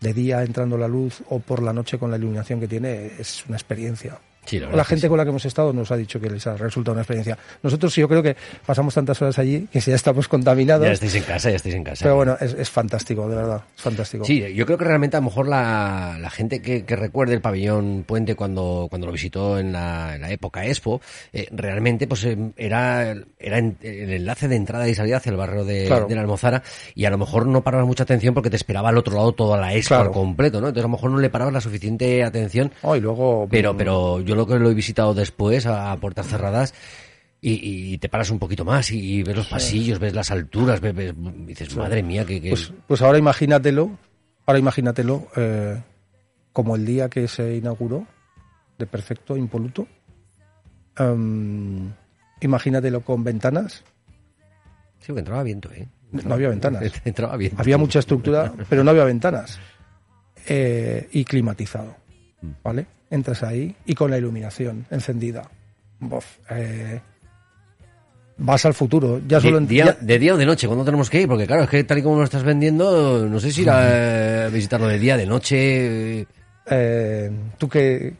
de 0.00 0.14
día 0.14 0.42
entrando 0.42 0.78
la 0.78 0.88
luz 0.88 1.22
o 1.28 1.40
por 1.40 1.62
la 1.62 1.72
noche 1.72 1.98
con 1.98 2.10
la 2.10 2.16
iluminación 2.16 2.60
que 2.60 2.68
tiene 2.68 3.12
es 3.18 3.44
una 3.46 3.56
experiencia. 3.56 4.18
Sí, 4.46 4.58
la 4.58 4.84
gente 4.84 5.02
sí. 5.02 5.08
con 5.08 5.16
la 5.18 5.24
que 5.24 5.30
hemos 5.30 5.44
estado 5.44 5.72
nos 5.72 5.90
ha 5.92 5.96
dicho 5.96 6.18
que 6.18 6.28
les 6.28 6.44
ha 6.46 6.56
resultado 6.56 6.92
una 6.94 7.02
experiencia. 7.02 7.38
Nosotros 7.62 7.94
yo 7.94 8.08
creo 8.08 8.22
que 8.22 8.34
pasamos 8.66 8.92
tantas 8.94 9.20
horas 9.22 9.38
allí 9.38 9.68
que 9.72 9.80
si 9.80 9.90
ya 9.90 9.96
estamos 9.96 10.26
contaminados. 10.28 10.84
Ya 10.86 10.92
estáis 10.92 11.14
en 11.14 11.22
casa, 11.22 11.50
ya 11.50 11.56
estáis 11.56 11.74
en 11.74 11.84
casa. 11.84 12.04
Pero 12.04 12.16
bueno, 12.16 12.36
es, 12.40 12.54
es 12.54 12.68
fantástico, 12.70 13.28
de 13.28 13.36
verdad, 13.36 13.62
es 13.76 13.82
fantástico. 13.82 14.24
Sí, 14.24 14.42
yo 14.54 14.66
creo 14.66 14.76
que 14.78 14.84
realmente 14.84 15.16
a 15.16 15.20
lo 15.20 15.26
mejor 15.26 15.46
la, 15.46 16.16
la 16.20 16.30
gente 16.30 16.60
que, 16.62 16.84
que 16.84 16.96
recuerde 16.96 17.34
el 17.34 17.40
pabellón 17.40 18.04
Puente 18.06 18.34
cuando, 18.34 18.86
cuando 18.90 19.06
lo 19.06 19.12
visitó 19.12 19.58
en 19.58 19.72
la, 19.72 20.14
en 20.16 20.22
la 20.22 20.30
época 20.30 20.66
Expo, 20.66 21.00
eh, 21.32 21.46
realmente 21.52 22.08
pues 22.08 22.24
eh, 22.24 22.36
era, 22.56 23.12
era 23.38 23.58
en- 23.58 23.76
el 23.82 24.10
enlace 24.12 24.48
de 24.48 24.56
entrada 24.56 24.88
y 24.88 24.94
salida 24.94 25.18
hacia 25.18 25.30
el 25.30 25.36
barrio 25.36 25.64
de, 25.64 25.86
Claro. 25.86 26.06
de 26.06 26.14
la 26.14 26.22
Almozara 26.22 26.62
y 26.94 27.04
a 27.04 27.10
lo 27.10 27.18
mejor 27.18 27.46
no 27.46 27.62
parabas 27.62 27.86
mucha 27.86 28.02
atención 28.02 28.34
porque 28.34 28.50
te 28.50 28.56
esperaba 28.56 28.88
al 28.88 28.96
otro 28.98 29.14
lado 29.14 29.32
toda 29.32 29.58
la 29.58 29.74
Expo 29.74 29.90
Claro. 29.94 30.08
al 30.08 30.12
completo, 30.12 30.60
¿no? 30.60 30.68
Entonces 30.68 30.84
a 30.84 30.88
lo 30.88 30.92
mejor 30.96 31.10
no 31.10 31.18
le 31.18 31.30
parabas 31.30 31.52
la 31.54 31.60
suficiente 31.60 32.24
atención, 32.24 32.72
Oh, 32.82 32.96
y 32.96 33.00
luego 33.00 33.46
pero, 33.50 33.76
pero 33.76 34.20
yo 34.30 34.36
lo 34.36 34.46
que 34.46 34.58
lo 34.58 34.70
he 34.70 34.74
visitado 34.74 35.12
después 35.14 35.66
a, 35.66 35.94
puertas 35.96 36.26
cerradas 36.28 36.72
y, 37.40 37.92
y 37.94 37.98
te 37.98 38.08
paras 38.08 38.30
un 38.30 38.38
poquito 38.38 38.64
más 38.64 38.90
y, 38.90 38.98
y 39.18 39.22
ves 39.22 39.36
los 39.36 39.48
pasillos, 39.48 39.98
ves 39.98 40.14
las 40.14 40.30
alturas, 40.30 40.80
ves, 40.80 40.94
ves- 40.94 41.14
dices, 41.46 41.76
madre 41.76 42.02
mía, 42.02 42.24
que... 42.24 42.40
que... 42.40 42.50
Pues, 42.50 42.72
pues 42.86 43.02
ahora 43.02 43.18
imagínatelo, 43.18 43.90
ahora 44.46 44.58
imagínatelo 44.58 45.28
eh, 45.36 45.80
como 46.52 46.76
el 46.76 46.84
día 46.86 47.08
que 47.08 47.26
se 47.28 47.56
inauguró, 47.56 48.06
de 48.78 48.86
perfecto, 48.86 49.36
impoluto. 49.36 49.86
Em, 50.96 51.92
imagínatelo 52.40 53.00
con 53.02 53.24
ventanas. 53.24 53.84
Sí, 54.98 55.06
porque 55.08 55.20
entraba 55.20 55.42
viento, 55.42 55.70
¿eh? 55.72 55.88
No 56.12 56.34
había 56.34 56.48
ventanas. 56.48 56.82
Entraba 57.04 57.36
viento. 57.36 57.60
Había 57.60 57.78
mucha 57.78 58.00
estructura, 58.00 58.52
pero 58.68 58.82
no 58.84 58.90
había 58.90 59.04
ventanas. 59.04 59.58
Eh, 60.46 61.08
y 61.12 61.24
climatizado. 61.24 61.96
¿Vale? 62.64 62.86
Entras 63.10 63.42
ahí 63.42 63.74
y 63.86 63.94
con 63.94 64.10
la 64.10 64.18
iluminación 64.18 64.86
encendida. 64.90 65.42
Bof, 65.98 66.24
eh, 66.50 67.00
vas 68.38 68.64
al 68.64 68.72
futuro. 68.74 69.20
Ya 69.26 69.40
solo 69.40 69.60
De 69.60 69.66
día, 69.66 69.84
ya- 69.86 69.96
de 70.00 70.18
día 70.18 70.34
o 70.34 70.36
de 70.36 70.46
noche, 70.46 70.66
¿cuándo 70.66 70.84
tenemos 70.84 71.10
que 71.10 71.20
ir? 71.22 71.28
Porque 71.28 71.46
claro, 71.46 71.64
es 71.64 71.68
que 71.70 71.84
tal 71.84 71.98
y 71.98 72.02
como 72.02 72.16
lo 72.18 72.24
estás 72.24 72.42
vendiendo, 72.42 73.26
no 73.26 73.40
sé 73.40 73.52
si 73.52 73.62
ir 73.62 73.70
a 73.70 74.46
eh, 74.46 74.50
visitarlo 74.50 74.86
de 74.88 74.98
día, 74.98 75.16
de 75.16 75.26
noche. 75.26 76.26
Eh, 76.70 77.30
tú 77.58 77.68
que, 77.68 78.14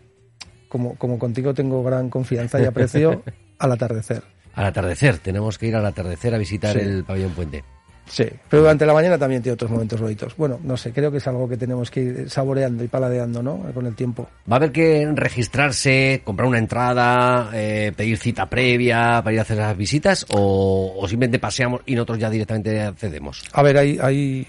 como, 0.69 0.97
como 0.97 1.19
contigo 1.19 1.55
tengo 1.55 1.83
gran 1.85 2.11
confianza 2.11 2.61
y 2.61 2.65
aprecio, 2.65 3.23
al 3.59 3.73
atardecer. 3.73 4.23
Al 4.55 4.67
atardecer, 4.67 5.19
tenemos 5.19 5.57
que 5.57 5.69
ir 5.69 5.77
al 5.77 5.87
atardecer 5.87 6.35
a 6.35 6.39
visitar 6.39 6.73
Sí. 6.77 6.81
el 6.81 7.05
pabellón 7.05 7.31
puente. 7.33 7.65
Sí, 8.11 8.25
pero 8.49 8.63
durante 8.63 8.85
la 8.85 8.93
mañana 8.93 9.17
también 9.17 9.41
tiene 9.41 9.55
otros 9.55 9.71
momentos 9.71 10.01
bonitos. 10.01 10.37
Bueno, 10.37 10.59
no 10.65 10.77
sé, 10.77 10.93
creo 10.93 11.13
que 11.13 11.19
es 11.19 11.29
algo 11.29 11.49
que 11.49 11.57
tenemos 11.57 11.93
que 11.93 12.01
ir 12.01 12.31
saboreando 12.31 12.83
y 12.83 12.89
paladeando, 12.89 13.41
¿no? 13.41 13.59
Con 13.73 13.87
el 13.87 13.95
tiempo. 13.95 14.29
Va 14.51 14.55
a 14.55 14.59
haber 14.59 14.73
que 14.73 15.09
registrarse, 15.15 16.21
comprar 16.25 16.49
una 16.49 16.59
entrada, 16.59 17.51
eh, 17.55 17.93
pedir 17.97 18.19
cita 18.19 18.51
previa 18.51 19.21
para 19.23 19.33
ir 19.33 19.39
a 19.39 19.43
hacer 19.43 19.59
las 19.59 19.77
visitas 19.77 20.27
o, 20.31 20.97
o 20.99 21.07
simplemente 21.07 21.39
paseamos 21.39 21.83
y 21.87 21.95
nosotros 21.95 22.19
ya 22.19 22.29
directamente 22.29 22.83
accedemos. 22.83 23.45
A 23.53 23.63
ver, 23.63 23.79
hay, 23.79 23.99
hay, 24.03 24.47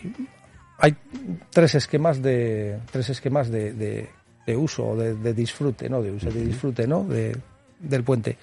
hay 0.80 0.96
tres 1.52 1.76
esquemas 1.76 2.20
de 2.22 2.80
tres 2.92 3.10
esquemas 3.10 3.52
de, 3.52 3.74
de, 3.74 4.10
de 4.48 4.58
uso, 4.58 4.96
de, 4.96 5.14
de 5.14 5.34
disfrute, 5.34 5.88
¿no? 5.88 6.02
De 6.02 6.12
uso, 6.12 6.32
de 6.32 6.44
disfrute, 6.44 6.88
¿no? 6.88 7.04
De, 7.04 7.38
del 7.80 8.04
puente. 8.04 8.38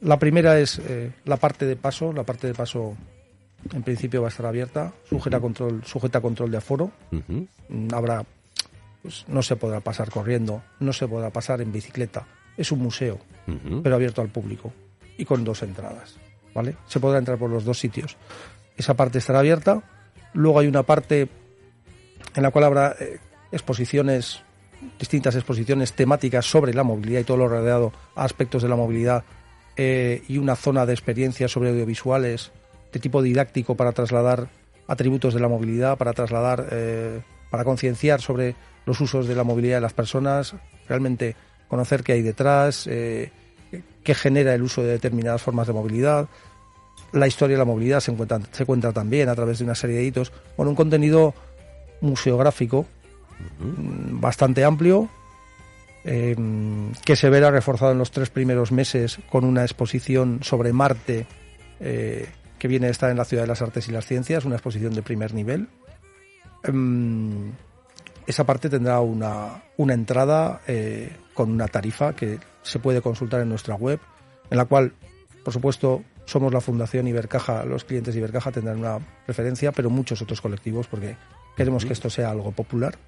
La 0.00 0.18
primera 0.18 0.58
es 0.58 0.80
eh, 0.80 1.10
la 1.24 1.36
parte 1.36 1.64
de 1.66 1.76
paso. 1.76 2.12
La 2.12 2.24
parte 2.24 2.48
de 2.48 2.54
paso, 2.54 2.94
en 3.72 3.82
principio, 3.82 4.22
va 4.22 4.28
a 4.28 4.30
estar 4.30 4.46
abierta, 4.46 4.92
sujeta 5.08 5.38
a 5.38 5.40
control, 5.40 5.82
sujeta 5.84 6.18
a 6.18 6.20
control 6.20 6.50
de 6.50 6.56
aforo. 6.56 6.90
Mm, 7.10 7.94
Habrá, 7.94 8.24
pues, 9.02 9.24
no 9.28 9.42
se 9.42 9.56
podrá 9.56 9.80
pasar 9.80 10.10
corriendo, 10.10 10.62
no 10.80 10.92
se 10.92 11.08
podrá 11.08 11.30
pasar 11.30 11.60
en 11.60 11.72
bicicleta. 11.72 12.26
Es 12.56 12.72
un 12.72 12.80
museo, 12.80 13.18
pero 13.82 13.94
abierto 13.94 14.22
al 14.22 14.28
público 14.28 14.72
y 15.18 15.24
con 15.24 15.44
dos 15.44 15.62
entradas, 15.62 16.16
¿vale? 16.54 16.76
Se 16.86 17.00
podrá 17.00 17.18
entrar 17.18 17.38
por 17.38 17.50
los 17.50 17.64
dos 17.64 17.78
sitios. 17.78 18.16
Esa 18.76 18.94
parte 18.94 19.18
estará 19.18 19.40
abierta. 19.40 19.82
Luego 20.32 20.60
hay 20.60 20.66
una 20.66 20.82
parte 20.82 21.28
en 22.34 22.42
la 22.42 22.50
cual 22.50 22.64
habrá 22.64 22.96
eh, 22.98 23.18
exposiciones 23.52 24.42
distintas 24.98 25.34
exposiciones 25.34 25.92
temáticas 25.92 26.44
sobre 26.46 26.74
la 26.74 26.82
movilidad 26.82 27.20
y 27.20 27.24
todo 27.24 27.36
lo 27.38 27.48
rodeado 27.48 27.92
a 28.14 28.24
aspectos 28.24 28.62
de 28.62 28.68
la 28.68 28.76
movilidad 28.76 29.24
eh, 29.76 30.22
y 30.28 30.38
una 30.38 30.56
zona 30.56 30.86
de 30.86 30.92
experiencias 30.92 31.50
sobre 31.50 31.70
audiovisuales 31.70 32.52
de 32.96 33.00
tipo 33.00 33.20
didáctico 33.20 33.74
para 33.76 33.92
trasladar 33.92 34.48
atributos 34.88 35.34
de 35.34 35.40
la 35.40 35.48
movilidad, 35.48 35.98
para 35.98 36.14
trasladar, 36.14 36.68
eh, 36.72 37.20
para 37.50 37.62
concienciar 37.62 38.22
sobre 38.22 38.56
los 38.86 38.98
usos 39.00 39.28
de 39.28 39.34
la 39.34 39.44
movilidad 39.44 39.76
de 39.76 39.80
las 39.82 39.92
personas, 39.92 40.54
realmente 40.88 41.36
conocer 41.68 42.02
qué 42.02 42.12
hay 42.12 42.22
detrás, 42.22 42.86
eh, 42.86 43.30
qué 44.02 44.14
genera 44.14 44.54
el 44.54 44.62
uso 44.62 44.82
de 44.82 44.92
determinadas 44.92 45.42
formas 45.42 45.66
de 45.66 45.74
movilidad. 45.74 46.26
La 47.12 47.26
historia 47.26 47.56
de 47.56 47.58
la 47.58 47.64
movilidad 47.66 48.00
se, 48.00 48.12
encuentra, 48.12 48.40
se 48.50 48.64
cuenta 48.64 48.92
también 48.92 49.28
a 49.28 49.34
través 49.34 49.58
de 49.58 49.64
una 49.64 49.74
serie 49.74 49.96
de 49.96 50.04
hitos. 50.04 50.32
Bueno, 50.56 50.70
un 50.70 50.76
contenido 50.76 51.34
museográfico 52.00 52.86
mm, 53.58 54.20
bastante 54.20 54.64
amplio, 54.64 55.10
eh, 56.04 56.34
que 57.04 57.16
se 57.16 57.28
verá 57.28 57.50
reforzado 57.50 57.92
en 57.92 57.98
los 57.98 58.10
tres 58.10 58.30
primeros 58.30 58.72
meses 58.72 59.18
con 59.28 59.44
una 59.44 59.62
exposición 59.62 60.38
sobre 60.42 60.72
Marte 60.72 61.26
eh, 61.80 62.26
que 62.58 62.68
viene 62.68 62.86
a 62.86 62.90
estar 62.90 63.10
en 63.10 63.16
la 63.16 63.24
Ciudad 63.24 63.42
de 63.44 63.48
las 63.48 63.62
Artes 63.62 63.88
y 63.88 63.92
las 63.92 64.06
Ciencias, 64.06 64.44
una 64.44 64.56
exposición 64.56 64.94
de 64.94 65.02
primer 65.02 65.34
nivel. 65.34 65.68
Eh, 66.64 67.52
esa 68.26 68.44
parte 68.44 68.68
tendrá 68.68 69.00
una, 69.00 69.62
una 69.76 69.94
entrada 69.94 70.60
eh, 70.66 71.16
con 71.32 71.50
una 71.50 71.68
tarifa 71.68 72.14
que 72.14 72.40
se 72.62 72.78
puede 72.78 73.00
consultar 73.00 73.40
en 73.40 73.48
nuestra 73.48 73.76
web, 73.76 74.00
en 74.50 74.58
la 74.58 74.64
cual, 74.64 74.92
por 75.44 75.52
supuesto, 75.52 76.02
somos 76.24 76.52
la 76.52 76.60
Fundación 76.60 77.06
Ibercaja, 77.06 77.64
los 77.64 77.84
clientes 77.84 78.14
de 78.14 78.20
Ibercaja 78.20 78.50
tendrán 78.50 78.78
una 78.78 78.98
preferencia, 79.24 79.70
pero 79.70 79.90
muchos 79.90 80.20
otros 80.22 80.40
colectivos, 80.40 80.88
porque 80.88 81.16
queremos 81.56 81.84
que 81.84 81.92
esto 81.92 82.10
sea 82.10 82.30
algo 82.30 82.50
popular. 82.50 82.98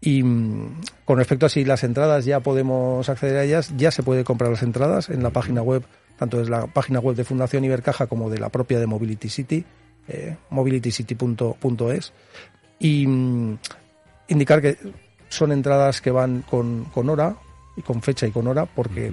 Y 0.00 0.22
mm, 0.22 0.80
con 1.06 1.16
respecto 1.16 1.46
a 1.46 1.48
si 1.48 1.64
las 1.64 1.82
entradas 1.82 2.26
ya 2.26 2.40
podemos 2.40 3.08
acceder 3.08 3.38
a 3.38 3.44
ellas, 3.44 3.72
ya 3.78 3.90
se 3.90 4.02
puede 4.02 4.24
comprar 4.24 4.50
las 4.50 4.62
entradas 4.62 5.08
en 5.08 5.22
la 5.22 5.30
página 5.30 5.62
web, 5.62 5.84
tanto 6.18 6.38
desde 6.38 6.50
la 6.50 6.66
página 6.66 7.00
web 7.00 7.16
de 7.16 7.24
Fundación 7.24 7.64
Ibercaja 7.64 8.06
como 8.06 8.30
de 8.30 8.38
la 8.38 8.48
propia 8.48 8.78
de 8.78 8.86
Mobility 8.86 9.28
City, 9.28 9.64
eh, 10.08 10.36
mobilitycity.es. 10.50 12.12
Y 12.78 13.06
mm, 13.06 13.58
indicar 14.28 14.60
que 14.60 14.76
son 15.28 15.52
entradas 15.52 16.00
que 16.00 16.10
van 16.10 16.42
con, 16.42 16.84
con 16.86 17.08
hora 17.08 17.36
y 17.76 17.82
con 17.82 18.02
fecha 18.02 18.26
y 18.26 18.30
con 18.30 18.46
hora 18.46 18.66
porque 18.66 19.12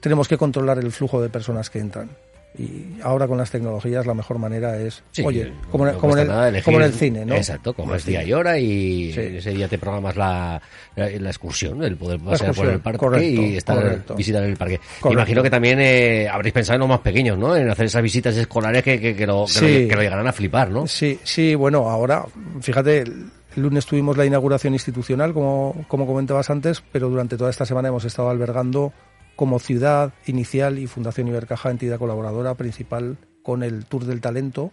tenemos 0.00 0.28
que 0.28 0.36
controlar 0.38 0.78
el 0.78 0.92
flujo 0.92 1.20
de 1.20 1.28
personas 1.28 1.70
que 1.70 1.78
entran. 1.78 2.10
Y 2.58 2.98
ahora 3.02 3.26
con 3.28 3.36
las 3.36 3.50
tecnologías 3.50 4.06
la 4.06 4.14
mejor 4.14 4.38
manera 4.38 4.78
es, 4.78 5.02
Sí, 5.12 5.22
oye, 5.24 5.52
como, 5.70 5.86
en, 5.86 5.92
no 5.94 5.98
como 6.00 6.16
en 6.16 6.16
cuesta 6.16 6.22
el, 6.22 6.28
nada 6.28 6.48
elegir- 6.50 6.64
como 6.64 6.76
en 6.78 6.82
el 6.84 6.92
cine, 6.94 7.24
¿no? 7.26 7.34
Exacto, 7.34 7.74
como 7.74 7.94
es 7.94 8.06
día 8.06 8.22
y 8.24 8.32
hora 8.32 8.58
y 8.58 9.12
Sí. 9.12 9.20
ese 9.20 9.50
día 9.50 9.68
te 9.68 9.76
programas 9.78 10.16
la, 10.16 10.60
la, 10.94 11.10
la 11.10 11.28
excursión, 11.30 11.82
el 11.82 11.96
poder 11.96 12.18
pasear 12.20 12.54
por 12.54 12.66
el 12.66 12.80
parque 12.80 12.98
correcto, 12.98 13.42
y 13.42 13.56
estar 13.56 13.76
correcto. 13.76 14.14
visitar 14.14 14.42
el 14.42 14.56
parque. 14.56 14.78
Correcto. 15.00 15.12
Imagino 15.12 15.42
que 15.42 15.50
también 15.50 15.78
eh, 15.80 16.28
habréis 16.28 16.54
pensado 16.54 16.76
en 16.76 16.80
los 16.80 16.88
más 16.88 17.00
pequeños, 17.00 17.36
¿no? 17.36 17.54
En 17.56 17.68
hacer 17.68 17.86
esas 17.86 18.02
visitas 18.02 18.34
escolares 18.36 18.82
que, 18.82 18.98
que, 19.00 19.14
que 19.14 19.26
lo, 19.26 19.44
que, 19.44 19.52
Sí. 19.52 19.82
lo, 19.82 19.88
que 19.90 19.96
lo 19.96 20.02
llegarán 20.02 20.26
a 20.26 20.32
flipar, 20.32 20.70
¿no? 20.70 20.86
Sí, 20.86 21.18
sí, 21.24 21.54
bueno, 21.54 21.90
ahora, 21.90 22.24
fíjate, 22.62 23.00
el 23.02 23.26
lunes 23.56 23.84
tuvimos 23.86 24.16
la 24.16 24.24
inauguración 24.24 24.72
institucional, 24.72 25.32
como, 25.34 25.84
como 25.88 26.06
comentabas 26.06 26.48
antes, 26.50 26.82
pero 26.92 27.08
durante 27.10 27.36
toda 27.36 27.50
esta 27.50 27.66
semana 27.66 27.88
hemos 27.88 28.04
estado 28.04 28.30
albergando 28.30 28.92
como 29.36 29.58
ciudad 29.58 30.12
inicial 30.26 30.78
y 30.78 30.86
Fundación 30.86 31.28
Ibercaja, 31.28 31.70
entidad 31.70 31.98
colaboradora 31.98 32.54
principal, 32.54 33.18
con 33.42 33.62
el 33.62 33.84
Tour 33.84 34.04
del 34.06 34.20
Talento 34.20 34.72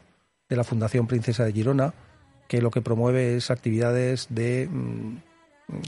de 0.50 0.56
la 0.56 0.64
Fundación 0.64 1.06
Princesa 1.08 1.44
de 1.46 1.52
Girona, 1.54 1.94
que 2.48 2.62
lo 2.62 2.72
que 2.72 2.82
promueve 2.82 3.36
es 3.36 3.52
actividades 3.52 4.28
de 4.30 4.68
mm, 4.72 5.18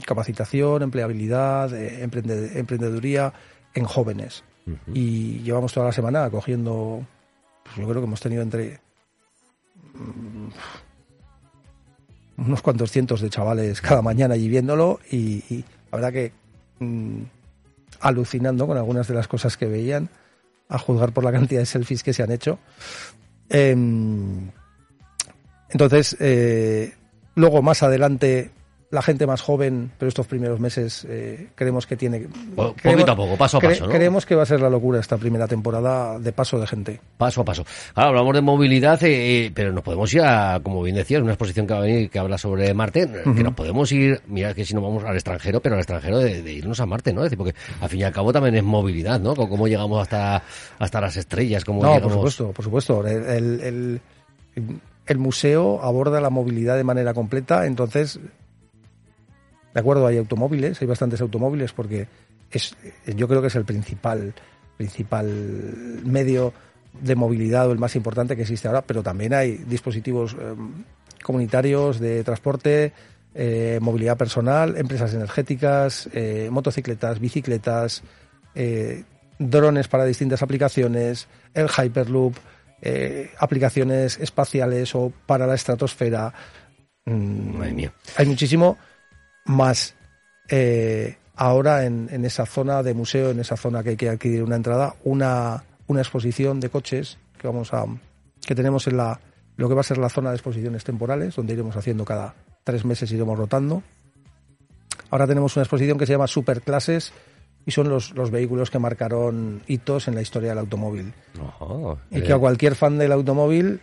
capacitación, 0.06 0.82
empleabilidad, 0.82 1.74
eh, 1.74 2.04
emprende- 2.06 2.56
emprendeduría 2.56 3.32
en 3.74 3.84
jóvenes. 3.84 4.44
Y 4.92 5.38
llevamos 5.40 5.72
toda 5.72 5.86
la 5.86 5.92
semana 5.92 6.24
acogiendo, 6.24 7.06
pues 7.62 7.76
yo 7.76 7.84
creo 7.88 8.00
que 8.02 8.06
hemos 8.06 8.20
tenido 8.20 8.42
entre 8.42 8.80
unos 12.36 12.62
cuantos 12.62 12.90
cientos 12.90 13.20
de 13.20 13.30
chavales 13.30 13.80
cada 13.80 14.02
mañana 14.02 14.34
allí 14.34 14.48
viéndolo 14.48 14.98
y, 15.10 15.42
y 15.48 15.64
la 15.90 15.98
verdad 15.98 16.12
que 16.12 16.32
mm, 16.80 17.22
alucinando 18.00 18.66
con 18.66 18.76
algunas 18.76 19.08
de 19.08 19.14
las 19.14 19.28
cosas 19.28 19.56
que 19.56 19.66
veían, 19.66 20.08
a 20.68 20.78
juzgar 20.78 21.12
por 21.12 21.24
la 21.24 21.32
cantidad 21.32 21.60
de 21.60 21.66
selfies 21.66 22.02
que 22.02 22.12
se 22.12 22.22
han 22.22 22.32
hecho. 22.32 22.58
Em, 23.48 24.50
entonces, 25.68 26.16
eh, 26.20 26.94
luego 27.34 27.62
más 27.62 27.82
adelante, 27.82 28.50
la 28.88 29.02
gente 29.02 29.26
más 29.26 29.40
joven, 29.42 29.90
pero 29.98 30.08
estos 30.08 30.28
primeros 30.28 30.60
meses 30.60 31.04
eh, 31.10 31.48
creemos 31.56 31.86
que 31.86 31.96
tiene... 31.96 32.28
Creemos- 32.54 32.74
poquito 32.80 33.12
a 33.12 33.16
poco, 33.16 33.36
paso 33.36 33.58
a 33.58 33.60
paso, 33.60 33.86
¿no? 33.86 33.92
Creemos 33.92 34.24
que 34.24 34.36
va 34.36 34.44
a 34.44 34.46
ser 34.46 34.60
la 34.60 34.70
locura 34.70 35.00
esta 35.00 35.16
primera 35.16 35.48
temporada 35.48 36.18
de 36.20 36.32
paso 36.32 36.58
de 36.60 36.66
gente. 36.68 37.00
Paso 37.18 37.40
a 37.40 37.44
paso. 37.44 37.64
Ahora 37.96 38.10
hablamos 38.10 38.34
de 38.34 38.42
movilidad, 38.42 39.02
eh, 39.02 39.46
eh, 39.46 39.52
pero 39.52 39.72
nos 39.72 39.82
podemos 39.82 40.14
ir 40.14 40.22
a, 40.22 40.60
como 40.62 40.82
bien 40.82 40.94
decías, 40.94 41.20
una 41.20 41.32
exposición 41.32 41.66
que 41.66 41.72
va 41.74 41.80
a 41.80 41.82
venir 41.82 42.08
que 42.10 42.18
habla 42.20 42.38
sobre 42.38 42.72
Marte, 42.74 43.08
que 43.36 43.42
nos 43.42 43.54
podemos 43.54 43.90
ir, 43.90 44.20
mira 44.28 44.54
que 44.54 44.64
si 44.64 44.72
no 44.72 44.80
vamos 44.80 45.02
al 45.04 45.14
extranjero, 45.16 45.60
pero 45.60 45.74
al 45.74 45.80
extranjero 45.80 46.18
de, 46.18 46.42
de 46.42 46.52
irnos 46.52 46.78
a 46.78 46.86
Marte, 46.86 47.12
¿no? 47.12 47.20
Es 47.22 47.24
decir, 47.30 47.38
porque 47.38 47.54
al 47.80 47.88
fin 47.88 48.00
y 48.00 48.04
al 48.04 48.12
cabo 48.12 48.32
también 48.32 48.54
es 48.54 48.62
movilidad, 48.62 49.18
¿no? 49.20 49.34
Cómo 49.34 49.66
llegamos 49.66 50.00
hasta, 50.00 50.42
hasta 50.78 51.00
las 51.00 51.16
estrellas, 51.16 51.64
cómo 51.64 51.82
No, 51.82 51.88
por 51.88 51.94
llegamos... 51.96 52.12
supuesto, 52.14 52.52
por 52.52 52.64
supuesto. 52.64 53.06
El, 53.06 53.24
el- 53.26 53.60
el- 53.60 54.00
el 55.06 55.18
museo 55.18 55.80
aborda 55.82 56.20
la 56.20 56.30
movilidad 56.30 56.76
de 56.76 56.82
manera 56.84 57.14
completa, 57.14 57.66
entonces, 57.66 58.18
de 59.76 59.80
acuerdo, 59.80 60.06
hay 60.06 60.16
automóviles, 60.16 60.80
hay 60.80 60.88
bastantes 60.88 61.20
automóviles 61.20 61.74
porque 61.74 62.08
es, 62.50 62.74
yo 63.14 63.28
creo 63.28 63.42
que 63.42 63.48
es 63.48 63.56
el 63.56 63.66
principal, 63.66 64.32
principal 64.78 65.26
medio 66.02 66.54
de 66.98 67.14
movilidad 67.14 67.68
o 67.68 67.72
el 67.72 67.78
más 67.78 67.94
importante 67.94 68.36
que 68.36 68.40
existe 68.40 68.68
ahora, 68.68 68.80
pero 68.80 69.02
también 69.02 69.34
hay 69.34 69.58
dispositivos 69.58 70.34
eh, 70.40 70.54
comunitarios 71.22 72.00
de 72.00 72.24
transporte, 72.24 72.94
eh, 73.34 73.78
movilidad 73.82 74.16
personal, 74.16 74.78
empresas 74.78 75.12
energéticas, 75.12 76.08
eh, 76.14 76.48
motocicletas, 76.50 77.20
bicicletas, 77.20 78.02
drones 79.38 79.88
para 79.88 80.06
distintas 80.06 80.42
aplicaciones, 80.42 81.28
el 81.52 81.68
Hyperloop, 81.68 82.34
aplicaciones 83.38 84.18
espaciales 84.20 84.94
o 84.94 85.12
para 85.26 85.46
la 85.46 85.54
estratosfera. 85.54 86.32
Mm, 87.04 87.58
Madre 87.58 87.72
mía. 87.74 87.92
Hay 88.16 88.24
muchísimo 88.24 88.78
más 89.46 89.94
eh, 90.48 91.16
ahora 91.34 91.84
en, 91.84 92.08
en 92.10 92.24
esa 92.24 92.46
zona 92.46 92.82
de 92.82 92.94
museo, 92.94 93.30
en 93.30 93.40
esa 93.40 93.56
zona 93.56 93.82
que 93.82 93.90
hay 93.90 93.96
que 93.96 94.08
adquirir 94.08 94.42
una 94.42 94.56
entrada, 94.56 94.94
una, 95.04 95.64
una 95.86 96.00
exposición 96.00 96.60
de 96.60 96.68
coches 96.68 97.18
que 97.38 97.46
vamos 97.46 97.72
a 97.72 97.84
que 98.44 98.54
tenemos 98.54 98.86
en 98.86 98.96
la 98.96 99.20
lo 99.56 99.68
que 99.68 99.74
va 99.74 99.80
a 99.80 99.84
ser 99.84 99.98
la 99.98 100.08
zona 100.08 100.30
de 100.30 100.36
exposiciones 100.36 100.84
temporales, 100.84 101.34
donde 101.34 101.54
iremos 101.54 101.76
haciendo 101.76 102.04
cada 102.04 102.34
tres 102.62 102.84
meses 102.84 103.10
iremos 103.10 103.38
rotando. 103.38 103.82
Ahora 105.10 105.26
tenemos 105.26 105.56
una 105.56 105.62
exposición 105.62 105.98
que 105.98 106.06
se 106.06 106.12
llama 106.12 106.26
Superclases 106.26 107.12
y 107.64 107.70
son 107.70 107.88
los, 107.88 108.14
los 108.14 108.30
vehículos 108.30 108.70
que 108.70 108.78
marcaron 108.78 109.62
hitos 109.66 110.08
en 110.08 110.14
la 110.14 110.22
historia 110.22 110.50
del 110.50 110.58
automóvil. 110.58 111.14
Y 112.10 112.18
eh, 112.18 112.22
que 112.22 112.32
a 112.32 112.38
cualquier 112.38 112.74
fan 112.74 112.98
del 112.98 113.12
automóvil, 113.12 113.80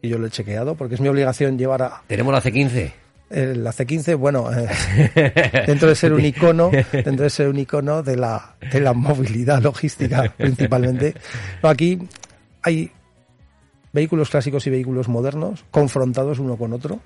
y 0.00 0.08
yo 0.08 0.18
lo 0.18 0.26
he 0.26 0.30
chequeado, 0.30 0.74
porque 0.74 0.94
es 0.94 1.00
mi 1.00 1.08
obligación 1.08 1.58
llevar 1.58 1.82
a, 1.82 2.02
Tenemos 2.06 2.32
la 2.32 2.42
C15. 2.42 2.92
El 3.30 3.62
la 3.62 3.72
C15, 3.72 4.16
bueno, 4.16 4.50
eh, 4.52 5.64
dentro 5.66 5.88
de 5.88 5.94
ser 5.94 6.12
un 6.12 6.24
icono, 6.24 6.70
dentro 6.70 7.22
de 7.22 7.30
ser 7.30 7.48
un 7.48 7.58
icono 7.58 8.02
de 8.02 8.16
la, 8.16 8.56
de 8.72 8.80
la 8.80 8.92
movilidad 8.92 9.62
logística 9.62 10.34
principalmente. 10.36 11.14
No, 11.62 11.68
aquí 11.68 11.98
hay 12.62 12.90
vehículos 13.92 14.30
clásicos 14.30 14.66
y 14.66 14.70
vehículos 14.70 15.08
modernos 15.08 15.64
confrontados 15.70 16.38
uno 16.38 16.56
con 16.56 16.72
otro. 16.72 17.00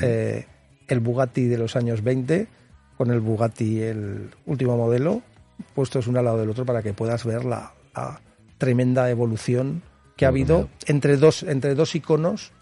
Eh, 0.00 0.46
el 0.86 1.00
Bugatti 1.00 1.44
de 1.44 1.58
los 1.58 1.76
años 1.76 2.02
20 2.02 2.46
con 2.96 3.10
el 3.10 3.20
Bugatti 3.20 3.82
el 3.82 4.30
último 4.46 4.78
modelo 4.78 5.20
puestos 5.74 6.06
uno 6.06 6.20
al 6.20 6.24
lado 6.24 6.38
del 6.38 6.48
otro 6.48 6.64
para 6.64 6.82
que 6.82 6.94
puedas 6.94 7.26
ver 7.26 7.44
la, 7.44 7.74
la 7.94 8.18
tremenda 8.56 9.10
evolución 9.10 9.82
que 10.16 10.24
ha 10.24 10.28
habido 10.28 10.70
entre 10.86 11.18
dos 11.18 11.42
entre 11.42 11.74
dos 11.74 11.94
iconos 11.94 12.52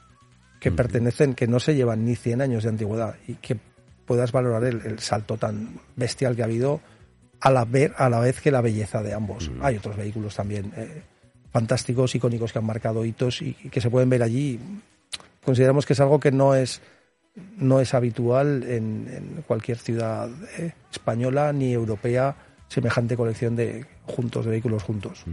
que 0.61 0.73
pertenecen, 0.73 1.35
que 1.35 1.47
no 1.47 1.61
se 1.61 1.75
llevan 1.75 2.05
ni 2.05 2.16
100 2.16 2.40
años 2.40 2.62
de 2.64 2.71
antigüedad 2.71 3.16
y 3.27 3.35
que 3.35 3.57
puedas 4.05 4.33
valorar 4.33 4.64
el, 4.64 4.85
el 4.85 4.99
salto 5.01 5.37
tan 5.37 5.81
bestial 5.97 6.37
que 6.37 6.42
ha 6.42 6.47
habido 6.47 6.81
a 7.40 7.51
la, 7.51 7.64
ver, 7.64 7.92
a 7.97 8.09
la 8.09 8.21
vez 8.21 8.40
que 8.40 8.51
la 8.51 8.61
belleza 8.61 9.03
de 9.03 9.12
ambos. 9.12 9.51
Hay 9.61 9.77
otros 9.77 9.97
vehículos 9.97 10.35
también 10.35 10.73
eh, 10.77 11.03
fantásticos, 11.51 12.14
icónicos 12.14 12.53
que 12.53 12.59
han 12.59 12.64
marcado 12.64 13.05
hitos 13.05 13.42
y, 13.42 13.57
y 13.62 13.69
que 13.69 13.81
se 13.81 13.90
pueden 13.90 14.09
ver 14.09 14.23
allí. 14.23 14.59
Consideramos 15.45 15.87
que 15.87 15.92
es 15.92 16.01
algo 16.01 16.19
que 16.19 16.33
no 16.33 16.55
es 16.55 16.81
no 17.59 17.81
es 17.81 17.92
habitual 17.95 18.62
en, 18.62 19.09
en 19.12 19.45
cualquier 19.47 19.77
ciudad 19.77 20.31
eh, 20.59 20.73
española 20.90 21.53
ni 21.53 21.73
europea 21.73 22.35
semejante 22.68 23.16
colección 23.16 23.55
de 23.57 23.85
juntos, 24.05 24.44
de 24.44 24.50
vehículos 24.52 24.83
juntos. 24.83 25.24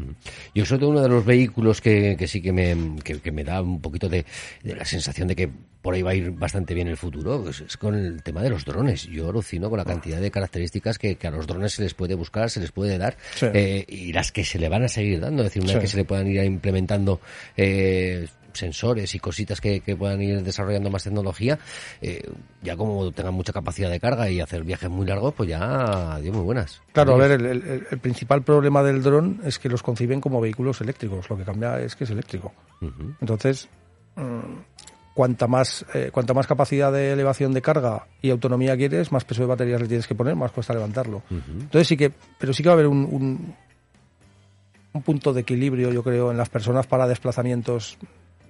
Yo 0.54 0.66
sobre 0.66 0.80
todo 0.82 0.90
uno 0.92 1.02
de 1.02 1.10
los 1.10 1.26
vehículos 1.26 1.82
que, 1.82 2.16
que 2.18 2.28
sí 2.28 2.42
que 2.42 2.52
me, 2.52 2.96
que, 3.04 3.20
que 3.20 3.32
me 3.32 3.44
da 3.44 3.62
un 3.62 3.82
poquito 3.82 4.08
de, 4.10 4.26
de, 4.64 4.76
la 4.76 4.86
sensación 4.86 5.28
de 5.28 5.36
que 5.36 5.50
por 5.82 5.94
ahí 5.96 6.02
va 6.02 6.12
a 6.12 6.16
ir 6.16 6.32
bastante 6.32 6.74
bien 6.74 6.88
el 6.88 6.96
futuro, 6.98 7.42
pues 7.44 7.62
es 7.62 7.76
con 7.78 7.96
el 7.96 8.24
tema 8.24 8.42
de 8.42 8.50
los 8.50 8.64
drones. 8.66 9.04
Yo 9.04 9.30
alucino 9.30 9.70
con 9.70 9.78
la 9.80 9.86
cantidad 9.86 10.22
de 10.22 10.32
características 10.32 10.98
que, 10.98 11.16
que 11.16 11.28
a 11.28 11.32
los 11.32 11.46
drones 11.48 11.74
se 11.74 11.84
les 11.84 11.94
puede 11.94 12.16
buscar, 12.16 12.50
se 12.50 12.60
les 12.62 12.72
puede 12.72 12.98
dar 12.98 13.18
Sí. 13.36 13.48
eh, 13.54 13.86
y 13.88 14.14
las 14.14 14.32
que 14.32 14.46
se 14.46 14.60
le 14.60 14.70
van 14.70 14.84
a 14.84 14.88
seguir 14.88 15.20
dando. 15.20 15.42
Es 15.44 15.48
decir, 15.50 15.62
una 15.64 15.72
Sí. 15.72 15.76
vez 15.78 15.82
que 15.84 15.88
se 15.92 15.98
le 15.98 16.06
puedan 16.06 16.28
ir 16.28 16.42
implementando 16.44 17.20
eh, 17.58 18.28
sensores 18.54 19.14
y 19.16 19.20
cositas 19.20 19.60
que, 19.60 19.82
que 19.82 19.96
puedan 19.96 20.22
ir 20.22 20.42
desarrollando 20.44 20.90
más 20.90 21.04
tecnología, 21.04 21.60
eh, 22.02 22.22
ya 22.62 22.76
como 22.78 23.12
tengan 23.12 23.34
mucha 23.34 23.52
capacidad 23.54 23.90
de 23.90 24.00
carga 24.00 24.30
y 24.30 24.40
hacer 24.40 24.64
viajes 24.64 24.90
muy 24.90 25.06
largos, 25.06 25.34
pues 25.34 25.50
ya, 25.50 26.20
Dios, 26.22 26.36
muy 26.36 26.44
buenas. 26.46 26.82
Claro, 26.94 27.16
a 27.16 27.18
ver, 27.18 27.32
el, 27.32 27.46
el- 27.46 27.88
el 27.90 28.00
principal 28.00 28.44
problema 28.44 28.84
del 28.84 29.02
dron 29.04 29.42
es 29.46 29.60
que 29.60 29.70
los 29.70 29.84
conciben 29.84 30.22
como 30.22 30.40
vehículos 30.42 30.80
eléctricos. 30.82 31.30
Lo 31.30 31.38
que 31.38 31.44
cambia 31.44 31.80
es 31.80 31.96
que 31.96 32.04
es 32.06 32.10
eléctrico. 32.10 32.54
Entonces, 33.22 33.68
mm, 34.16 34.58
cuanta 35.14 35.48
más, 35.48 35.86
eh, 35.94 36.10
cuanta 36.12 36.34
más 36.34 36.48
capacidad 36.48 36.92
de 36.92 37.14
elevación 37.14 37.54
de 37.54 37.62
carga 37.62 38.08
y 38.22 38.30
autonomía 38.32 38.76
quieres, 38.76 39.12
más 39.12 39.24
peso 39.26 39.42
de 39.42 39.48
baterías 39.48 39.80
le 39.82 39.88
tienes 39.88 40.08
que 40.08 40.16
poner, 40.16 40.36
más 40.36 40.52
cuesta 40.52 40.74
levantarlo. 40.74 41.22
Entonces 41.30 41.88
sí 41.88 41.96
que, 41.98 42.12
pero 42.40 42.52
sí 42.54 42.64
que 42.64 42.70
va 42.70 42.74
a 42.74 42.78
haber 42.78 42.88
un, 42.88 43.08
un, 43.10 43.56
un 44.94 45.02
punto 45.04 45.32
de 45.34 45.42
equilibrio, 45.42 45.92
yo 45.92 46.04
creo, 46.04 46.32
en 46.32 46.38
las 46.38 46.50
personas 46.50 46.88
para 46.88 47.08
desplazamientos 47.08 47.98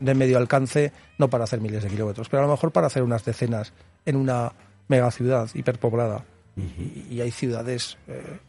de 0.03 0.13
medio 0.13 0.37
alcance, 0.37 0.91
no 1.17 1.29
para 1.29 1.45
hacer 1.45 1.61
miles 1.61 1.83
de 1.83 1.89
kilómetros, 1.89 2.29
pero 2.29 2.43
a 2.43 2.45
lo 2.45 2.51
mejor 2.51 2.71
para 2.71 2.87
hacer 2.87 3.03
unas 3.03 3.23
decenas 3.23 3.73
en 4.05 4.15
una 4.15 4.51
megaciudad 4.87 5.49
hiperpoblada. 5.53 6.25
y, 6.57 7.15
y 7.15 7.21
hay 7.21 7.31
ciudades, 7.31 7.97
eh, 8.07 8.39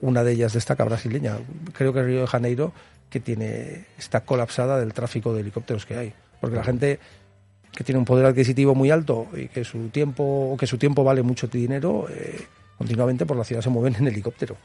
una 0.00 0.22
de 0.22 0.32
ellas 0.32 0.52
destaca 0.52 0.84
brasileña, 0.84 1.38
creo 1.72 1.92
que 1.92 2.02
Río 2.02 2.22
de 2.22 2.26
Janeiro, 2.26 2.72
que 3.10 3.20
tiene 3.20 3.84
está 3.98 4.20
colapsada 4.20 4.78
del 4.78 4.92
tráfico 4.92 5.34
de 5.34 5.40
helicópteros 5.40 5.86
que 5.86 5.96
hay, 5.96 6.12
porque 6.40 6.56
la 6.56 6.64
gente 6.64 6.98
que 7.72 7.84
tiene 7.84 7.98
un 7.98 8.04
poder 8.04 8.26
adquisitivo 8.26 8.74
muy 8.74 8.90
alto 8.90 9.26
y 9.36 9.48
que 9.48 9.64
su 9.64 9.88
tiempo 9.88 10.52
o 10.52 10.56
que 10.56 10.66
su 10.66 10.78
tiempo 10.78 11.02
vale 11.02 11.22
mucho 11.22 11.48
dinero, 11.48 12.06
eh, 12.08 12.40
continuamente 12.78 13.26
por 13.26 13.36
la 13.36 13.44
ciudad 13.44 13.62
se 13.62 13.70
mueven 13.70 13.96
en 13.96 14.08
helicóptero. 14.08 14.56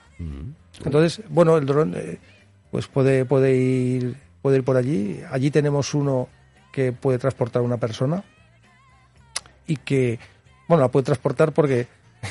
Entonces, 0.85 1.21
bueno, 1.29 1.57
el 1.57 1.65
dron 1.65 1.95
eh, 1.95 2.19
pues 2.71 2.87
puede 2.87 3.25
puede 3.25 3.55
ir 3.55 4.15
puede 4.41 4.57
ir 4.57 4.63
por 4.63 4.77
allí. 4.77 5.21
Allí 5.31 5.51
tenemos 5.51 5.93
uno 5.93 6.27
que 6.71 6.91
puede 6.91 7.17
transportar 7.17 7.61
a 7.61 7.65
una 7.65 7.77
persona 7.77 8.23
y 9.67 9.75
que 9.77 10.19
bueno, 10.67 10.83
la 10.83 10.89
puede 10.89 11.03
transportar 11.03 11.51
porque 11.51 11.87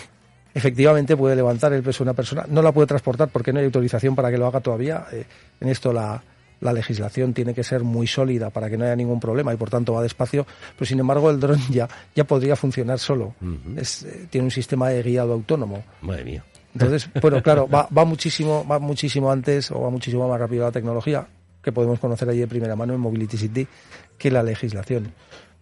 efectivamente 0.55 1.17
puede 1.17 1.37
levantar 1.37 1.73
el 1.73 1.83
peso 1.83 2.05
de 2.05 2.11
una 2.11 2.15
persona. 2.15 2.47
No 2.49 2.63
la 2.63 2.73
puede 2.73 2.87
transportar 2.87 3.29
porque 3.29 3.53
no 3.53 3.59
hay 3.59 3.67
autorización 3.67 4.15
para 4.15 4.31
que 4.31 4.39
lo 4.39 4.47
haga 4.47 4.61
todavía. 4.61 5.07
Eh, 5.13 5.25
en 5.61 5.69
esto 5.69 5.93
la, 5.93 6.23
la 6.61 6.73
legislación 6.73 7.35
tiene 7.35 7.53
que 7.53 7.65
ser 7.65 7.83
muy 7.83 8.07
sólida 8.07 8.51
para 8.51 8.71
que 8.71 8.77
no 8.79 8.85
haya 8.85 8.95
ningún 8.95 9.19
problema 9.19 9.53
y 9.53 9.57
por 9.57 9.71
tanto 9.71 9.93
va 9.93 10.03
despacio. 10.03 10.47
Pero 10.77 10.87
sin 10.87 11.01
embargo 11.01 11.31
el 11.31 11.41
dron 11.41 11.59
ya, 11.69 11.89
ya 12.15 12.25
podría 12.25 12.55
funcionar 12.55 13.01
solo. 13.01 13.35
Es, 13.77 14.05
eh, 14.05 14.29
tiene 14.31 14.45
un 14.47 14.53
sistema 14.53 14.89
de 14.89 15.03
guiado 15.03 15.33
autónomo. 15.33 15.83
Madre 16.03 16.25
mía. 16.25 16.45
Entonces, 16.75 17.11
bueno, 17.21 17.43
claro, 17.43 17.67
va, 17.75 17.89
va 17.97 18.05
muchísimo, 18.05 18.65
va 18.65 18.79
muchísimo 18.79 19.33
antes 19.33 19.73
o 19.73 19.81
va 19.81 19.91
muchísimo 19.91 20.29
más 20.29 20.39
rápido 20.39 20.65
la 20.65 20.73
tecnología 20.73 21.27
que 21.63 21.73
podemos 21.73 21.99
conocer 21.99 22.29
allí 22.29 22.41
de 22.41 22.49
primera 22.49 22.77
mano 22.77 22.95
en 22.95 23.01
Mobility 23.01 23.37
City 23.37 23.69
que 24.17 24.31
la 24.31 24.43
legislación. 24.43 25.13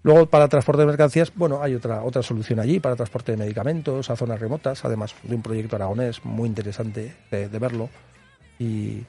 Luego, 0.02 0.26
para 0.26 0.48
transporte 0.48 0.82
de 0.82 0.86
mercancías, 0.86 1.32
bueno, 1.34 1.62
hay 1.62 1.74
otra, 1.74 2.02
otra 2.02 2.22
solución 2.22 2.60
allí, 2.60 2.78
para 2.78 2.94
transporte 2.94 3.32
de 3.32 3.38
medicamentos 3.38 4.08
a 4.08 4.16
zonas 4.16 4.38
remotas, 4.38 4.84
además 4.84 5.14
de 5.24 5.34
un 5.34 5.42
proyecto 5.42 5.76
aragonés 5.76 6.24
muy 6.24 6.48
interesante 6.48 7.16
de, 7.30 7.48
de 7.48 7.58
verlo. 7.58 7.90
Y, 8.58 9.02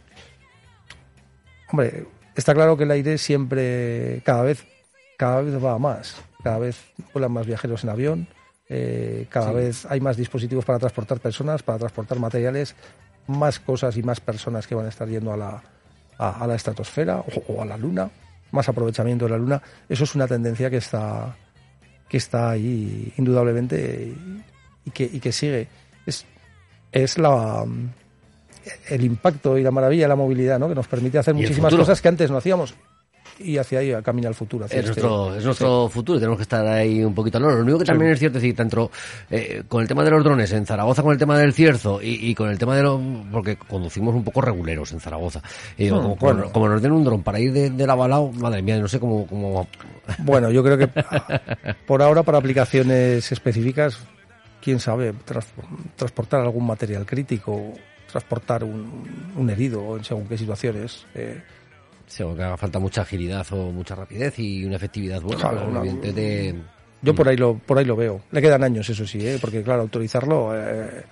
hombre, 1.71 2.07
está 2.35 2.55
claro 2.55 2.77
que 2.77 2.85
el 2.85 2.91
aire 2.91 3.19
siempre, 3.19 4.21
cada 4.25 4.41
vez, 4.41 4.65
cada 5.17 5.41
vez 5.41 5.63
va 5.63 5.73
a 5.73 5.77
más. 5.77 6.15
Cada 6.43 6.57
vez 6.57 6.79
vuelan 7.13 7.31
más 7.31 7.45
viajeros 7.45 7.83
en 7.83 7.89
avión, 7.89 8.27
eh, 8.69 9.27
cada 9.29 9.51
vez 9.51 9.85
hay 9.85 9.99
más 10.01 10.17
dispositivos 10.17 10.65
para 10.65 10.79
transportar 10.79 11.19
personas, 11.19 11.63
para 11.63 11.79
transportar 11.79 12.19
materiales, 12.19 12.75
más 13.27 13.59
cosas 13.59 13.95
y 13.97 14.03
más 14.03 14.19
personas 14.19 14.67
que 14.67 14.75
van 14.75 14.85
a 14.85 14.89
estar 14.89 15.07
yendo 15.07 15.31
a 15.31 15.37
la, 15.37 15.63
a, 16.17 16.43
a 16.43 16.47
la 16.47 16.55
estratosfera 16.55 17.19
o, 17.19 17.53
o 17.53 17.61
a 17.61 17.65
la 17.65 17.77
luna, 17.77 18.09
más 18.51 18.67
aprovechamiento 18.69 19.25
de 19.25 19.31
la 19.31 19.37
luna. 19.37 19.61
Eso 19.87 20.03
es 20.03 20.15
una 20.15 20.27
tendencia 20.27 20.69
que 20.69 20.77
está, 20.77 21.35
que 22.07 22.17
está 22.17 22.51
ahí 22.51 23.13
indudablemente 23.17 24.13
y 24.85 24.91
que, 24.91 25.03
y 25.11 25.19
que 25.19 25.31
sigue. 25.31 25.67
Es, 26.05 26.25
es 26.91 27.17
la, 27.17 27.65
el 28.89 29.03
impacto 29.03 29.57
y 29.57 29.63
la 29.63 29.71
maravilla 29.71 30.03
de 30.03 30.09
la 30.09 30.15
movilidad, 30.15 30.59
¿no? 30.59 30.69
que 30.69 30.75
nos 30.75 30.87
permite 30.87 31.17
hacer 31.17 31.33
muchísimas 31.33 31.73
cosas 31.75 32.01
que 32.01 32.07
antes 32.07 32.31
no 32.31 32.37
hacíamos. 32.37 32.73
Y 33.39 33.57
hacia 33.57 33.79
ahí 33.79 33.93
camina 34.03 34.29
el 34.29 34.35
futuro. 34.35 34.65
hacia 34.65 34.79
Es 34.79 34.89
este- 34.89 35.01
nuestro, 35.01 35.35
es 35.35 35.45
nuestro 35.45 35.89
futuro, 35.89 36.17
tenemos 36.19 36.37
que 36.37 36.43
estar 36.43 36.65
ahí 36.67 37.03
un 37.03 37.13
poquito 37.13 37.37
al 37.37 37.43
loro. 37.43 37.55
Lo 37.57 37.61
único 37.63 37.79
que 37.79 37.85
también 37.85 38.11
es 38.11 38.19
cierto 38.19 38.37
es 38.39 38.41
decir, 38.41 38.55
tanto 38.55 38.89
eh, 39.29 39.63
con 39.67 39.81
el 39.81 39.87
tema 39.87 40.03
de 40.03 40.11
los 40.11 40.23
drones 40.23 40.51
en 40.53 40.65
Zaragoza, 40.65 41.03
con 41.03 41.11
el 41.11 41.17
tema 41.19 41.37
del 41.37 41.53
cierzo 41.53 42.01
y, 42.01 42.29
y 42.29 42.33
con 42.35 42.49
el 42.49 42.57
tema 42.57 42.75
de 42.75 42.83
los... 42.83 42.99
porque 43.31 43.55
conducimos 43.55 44.15
un 44.15 44.23
poco 44.23 44.41
reguleros 44.41 44.91
en 44.91 44.99
Zaragoza. 44.99 45.41
Hmm, 45.77 45.89
como, 45.89 46.01
como- 46.01 46.33
bueno. 46.33 46.51
como 46.51 46.69
nos 46.69 46.81
den 46.81 46.91
un 46.91 47.03
dron 47.03 47.21
para 47.23 47.39
ir 47.39 47.53
de, 47.53 47.69
del 47.69 47.89
avalado, 47.89 48.31
madre 48.31 48.61
mía, 48.61 48.77
no 48.79 48.87
sé 48.87 48.99
cómo... 48.99 49.27
cómo 49.27 49.67
Bueno, 50.19 50.49
yo 50.51 50.63
creo 50.63 50.77
que 50.77 50.87
por 51.85 52.01
ahora 52.01 52.23
para 52.23 52.39
aplicaciones 52.39 53.31
específicas, 53.31 53.99
quién 54.61 54.79
sabe, 54.79 55.13
transportar 55.95 56.41
algún 56.41 56.65
material 56.65 57.05
crítico, 57.05 57.73
transportar 58.11 58.63
un, 58.63 59.31
un 59.35 59.49
herido 59.49 59.97
en 59.97 60.03
según 60.03 60.27
qué 60.27 60.37
situaciones. 60.37 61.05
eh, 61.15 61.41
seguro 62.07 62.35
que 62.35 62.43
haga 62.43 62.57
falta 62.57 62.79
mucha 62.79 63.01
agilidad 63.01 63.45
o 63.51 63.71
mucha 63.71 63.93
rapidez 63.95 64.39
y 64.39 64.65
una 64.65 64.77
efectividad 64.77 65.21
buena. 65.21 65.41
Claro, 65.41 65.77
evidentemente, 65.79 66.55
yo 67.01 67.13
por 67.13 67.27
ahí 67.29 67.37
lo 67.37 67.57
por 67.59 67.77
ahí 67.77 67.85
lo 67.85 67.95
veo. 67.95 68.21
Le 68.31 68.41
quedan 68.41 68.63
años, 68.63 68.89
eso 68.89 69.05
sí, 69.05 69.19
¿eh? 69.27 69.37
porque 69.39 69.61
claro, 69.61 69.81
autorizarlo. 69.81 70.51
eh, 70.55 71.03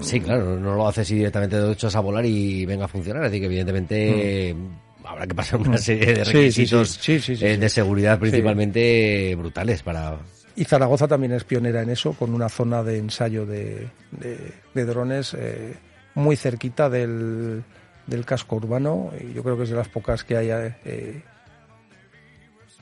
Sí, 0.00 0.20
claro, 0.20 0.58
no 0.58 0.74
lo 0.76 0.86
haces 0.88 1.10
y 1.10 1.16
directamente 1.16 1.56
lo 1.58 1.72
echas 1.72 1.94
a 1.96 2.00
volar 2.00 2.24
y 2.26 2.64
venga 2.66 2.84
a 2.86 2.88
funcionar. 2.88 3.22
Decir, 3.22 3.40
que 3.40 3.46
evidentemente 3.46 4.54
habrá 5.04 5.26
que 5.26 5.34
pasar 5.34 5.60
una 5.60 5.78
serie 5.78 6.14
de 6.14 6.20
Mm. 6.22 6.24
Requisitos 6.24 6.90
sí, 7.00 7.20
sí, 7.20 7.36
sí, 7.36 7.44
eh, 7.44 7.56
de 7.58 7.68
seguridad 7.68 8.18
principalmente 8.18 9.34
brutales 9.36 9.82
para... 9.82 10.18
Y 10.56 10.64
Zaragoza 10.64 11.08
también 11.08 11.32
es 11.32 11.44
pionera 11.44 11.82
en 11.82 11.90
eso, 11.90 12.12
con 12.12 12.32
una 12.32 12.48
zona 12.48 12.82
de 12.82 12.98
ensayo 12.98 13.44
de, 13.44 13.88
de- 14.12 14.52
de 14.72 14.84
drones 14.84 15.34
eh, 15.34 15.74
muy 16.14 16.36
cerquita 16.36 16.88
del, 16.88 17.64
del 18.06 18.24
casco 18.24 18.56
urbano. 18.56 19.10
Y 19.20 19.32
yo 19.32 19.42
creo 19.42 19.56
que 19.56 19.64
es 19.64 19.70
de 19.70 19.76
las 19.76 19.88
pocas 19.88 20.24
que 20.24 20.36
hay 20.36 20.50
eh, 20.50 21.22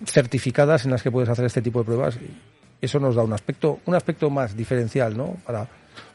certificadas 0.04 0.84
en 0.84 0.90
las 0.90 1.02
que 1.02 1.10
puedes 1.10 1.28
hacer 1.28 1.44
este 1.44 1.62
tipo 1.62 1.80
de 1.80 1.84
pruebas. 1.84 2.16
Y 2.16 2.84
eso 2.84 2.98
nos 2.98 3.14
da 3.14 3.22
un 3.22 3.32
aspecto, 3.32 3.80
un 3.86 3.94
aspecto 3.94 4.30
más 4.30 4.56
diferencial, 4.56 5.16
¿no? 5.16 5.36
Para 5.46 5.68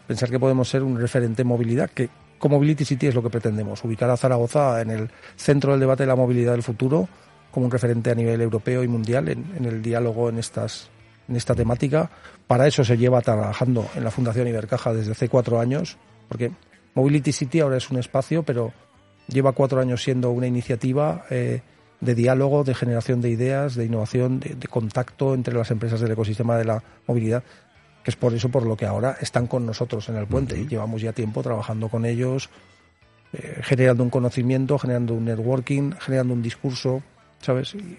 pensar 0.05 0.29
que 0.29 0.39
podemos 0.39 0.69
ser 0.69 0.83
un 0.83 0.99
referente 0.99 1.41
en 1.41 1.47
movilidad, 1.47 1.89
que 1.89 2.09
con 2.37 2.51
Mobility 2.51 2.85
City 2.85 3.07
es 3.07 3.15
lo 3.15 3.23
que 3.23 3.29
pretendemos, 3.29 3.83
ubicar 3.83 4.09
a 4.09 4.17
Zaragoza 4.17 4.81
en 4.81 4.91
el 4.91 5.09
centro 5.35 5.71
del 5.71 5.79
debate 5.79 6.03
de 6.03 6.07
la 6.07 6.15
movilidad 6.15 6.51
del 6.51 6.63
futuro, 6.63 7.07
como 7.51 7.65
un 7.65 7.71
referente 7.71 8.11
a 8.11 8.15
nivel 8.15 8.41
europeo 8.41 8.83
y 8.83 8.87
mundial 8.87 9.29
en, 9.29 9.45
en 9.57 9.65
el 9.65 9.81
diálogo 9.81 10.29
en 10.29 10.37
estas 10.37 10.89
en 11.27 11.35
esta 11.35 11.55
temática. 11.55 12.09
Para 12.47 12.67
eso 12.67 12.83
se 12.83 12.97
lleva 12.97 13.21
trabajando 13.21 13.85
en 13.95 14.03
la 14.03 14.11
Fundación 14.11 14.47
Ibercaja 14.47 14.93
desde 14.93 15.11
hace 15.11 15.29
cuatro 15.29 15.59
años, 15.59 15.97
porque 16.29 16.51
Mobility 16.95 17.31
City 17.31 17.59
ahora 17.59 17.77
es 17.77 17.89
un 17.89 17.99
espacio, 17.99 18.43
pero 18.43 18.71
lleva 19.27 19.51
cuatro 19.51 19.79
años 19.79 20.03
siendo 20.03 20.31
una 20.31 20.47
iniciativa 20.47 21.25
eh, 21.29 21.61
de 21.99 22.15
diálogo, 22.15 22.63
de 22.63 22.75
generación 22.75 23.21
de 23.21 23.29
ideas, 23.29 23.75
de 23.75 23.85
innovación, 23.85 24.39
de, 24.39 24.55
de 24.55 24.67
contacto 24.67 25.33
entre 25.33 25.53
las 25.53 25.71
empresas 25.71 25.99
del 25.99 26.11
ecosistema 26.11 26.57
de 26.57 26.65
la 26.65 26.83
movilidad, 27.07 27.43
que 28.03 28.11
es 28.11 28.15
por 28.15 28.33
eso 28.33 28.49
por 28.49 28.65
lo 28.65 28.77
que 28.77 28.85
ahora 28.85 29.17
están 29.19 29.47
con 29.47 29.65
nosotros 29.65 30.07
en 30.09 30.15
el 30.15 30.27
puente 30.27 30.57
y 30.57 30.67
llevamos 30.67 31.01
ya 31.01 31.13
tiempo 31.13 31.43
trabajando 31.43 31.89
con 31.89 32.05
ellos, 32.05 32.49
eh, 33.33 33.59
generando 33.61 34.03
un 34.03 34.09
conocimiento, 34.09 34.77
generando 34.79 35.13
un 35.13 35.25
networking, 35.25 35.91
generando 35.99 36.33
un 36.33 36.41
discurso, 36.41 37.03
¿sabes? 37.41 37.75
Y 37.75 37.97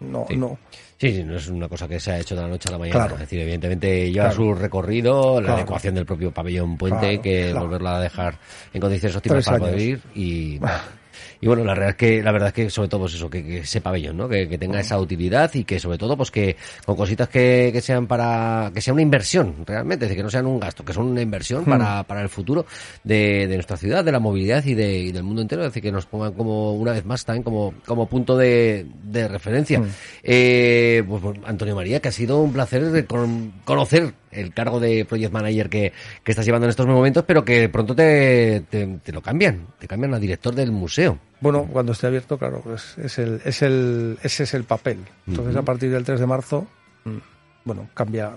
no, 0.00 0.26
Sí. 0.28 0.36
no, 0.36 0.58
Sí, 0.98 1.14
sí, 1.14 1.24
no 1.24 1.36
es 1.36 1.48
una 1.48 1.66
cosa 1.66 1.88
que 1.88 1.98
se 1.98 2.12
ha 2.12 2.18
hecho 2.18 2.34
de 2.36 2.42
la 2.42 2.48
noche 2.48 2.68
a 2.68 2.72
la 2.72 2.78
mañana. 2.78 2.98
Claro. 2.98 3.14
Es 3.14 3.20
decir, 3.20 3.40
evidentemente 3.40 4.10
lleva 4.12 4.26
Claro. 4.28 4.36
su 4.36 4.54
recorrido, 4.54 5.36
la 5.40 5.46
Claro. 5.46 5.54
adecuación 5.60 5.94
del 5.94 6.04
propio 6.04 6.30
pabellón 6.30 6.76
puente, 6.76 7.20
que 7.22 7.54
volverla 7.54 7.96
a 7.96 8.00
dejar 8.00 8.38
en 8.74 8.80
condiciones 8.82 9.16
óptimas 9.16 9.44
para 9.46 9.58
poder 9.58 9.78
ir 9.80 10.00
y... 10.14 10.60
Y 11.40 11.46
bueno, 11.46 11.64
la 11.64 11.72
verdad 11.74 11.90
es 11.90 11.96
que, 11.96 12.22
la 12.22 12.32
verdad 12.32 12.48
es 12.48 12.54
que 12.54 12.70
sobre 12.70 12.88
todo 12.88 13.00
pues 13.00 13.14
eso, 13.14 13.28
que, 13.30 13.44
que 13.44 13.58
ese 13.58 13.80
pabellón, 13.80 14.16
¿no? 14.16 14.28
Que, 14.28 14.48
que 14.48 14.58
tenga 14.58 14.80
esa 14.80 14.98
utilidad 14.98 15.50
y 15.54 15.64
que 15.64 15.78
sobre 15.78 15.98
todo 15.98 16.16
pues 16.16 16.30
que 16.30 16.56
con 16.84 16.96
cositas 16.96 17.28
que, 17.28 17.70
que 17.72 17.80
sean 17.80 18.06
para, 18.06 18.70
que 18.74 18.80
sea 18.80 18.92
una 18.92 19.02
inversión 19.02 19.56
realmente, 19.66 20.04
es 20.04 20.08
decir, 20.10 20.18
que 20.18 20.22
no 20.24 20.30
sean 20.30 20.46
un 20.46 20.60
gasto, 20.60 20.84
que 20.84 20.92
son 20.92 21.06
una 21.06 21.22
inversión 21.22 21.64
para, 21.64 22.02
para 22.04 22.22
el 22.22 22.28
futuro 22.28 22.66
de, 23.04 23.46
de 23.46 23.54
nuestra 23.54 23.76
ciudad, 23.76 24.04
de 24.04 24.12
la 24.12 24.18
movilidad 24.20 24.64
y, 24.64 24.74
de, 24.74 24.98
y 24.98 25.12
del 25.12 25.22
mundo 25.22 25.42
entero, 25.42 25.62
es 25.62 25.68
decir, 25.68 25.82
que 25.82 25.92
nos 25.92 26.06
pongan 26.06 26.32
como, 26.34 26.74
una 26.74 26.92
vez 26.92 27.04
más 27.04 27.24
también 27.24 27.42
como, 27.42 27.74
como 27.86 28.06
punto 28.08 28.36
de, 28.36 28.86
de 29.04 29.28
referencia. 29.28 29.82
Eh, 30.22 31.02
pues, 31.08 31.22
pues, 31.22 31.38
Antonio 31.44 31.74
María, 31.74 32.00
que 32.00 32.08
ha 32.08 32.12
sido 32.12 32.38
un 32.40 32.52
placer 32.52 33.06
con- 33.06 33.52
conocer 33.64 34.12
el 34.32 34.52
cargo 34.54 34.78
de 34.80 35.04
Project 35.04 35.32
Manager 35.32 35.68
que, 35.68 35.92
que 36.22 36.32
estás 36.32 36.44
llevando 36.46 36.66
en 36.66 36.70
estos 36.70 36.86
momentos, 36.86 37.24
pero 37.26 37.44
que 37.44 37.68
pronto 37.68 37.94
te, 37.94 38.62
te, 38.70 38.86
te 39.02 39.12
lo 39.12 39.20
cambian, 39.20 39.66
te 39.78 39.88
cambian 39.88 40.14
a 40.14 40.18
director 40.18 40.54
del 40.54 40.70
museo. 40.72 41.18
Bueno, 41.40 41.68
cuando 41.72 41.92
esté 41.92 42.06
abierto, 42.06 42.38
claro, 42.38 42.60
pues 42.62 42.96
es 42.98 43.18
el, 43.18 43.40
es 43.44 43.62
el, 43.62 44.18
ese 44.22 44.44
es 44.44 44.54
el 44.54 44.64
papel. 44.64 44.98
Entonces, 45.26 45.56
a 45.56 45.62
partir 45.62 45.90
del 45.90 46.04
3 46.04 46.20
de 46.20 46.26
marzo, 46.26 46.66
mm, 47.04 47.16
bueno, 47.64 47.88
cambia, 47.94 48.30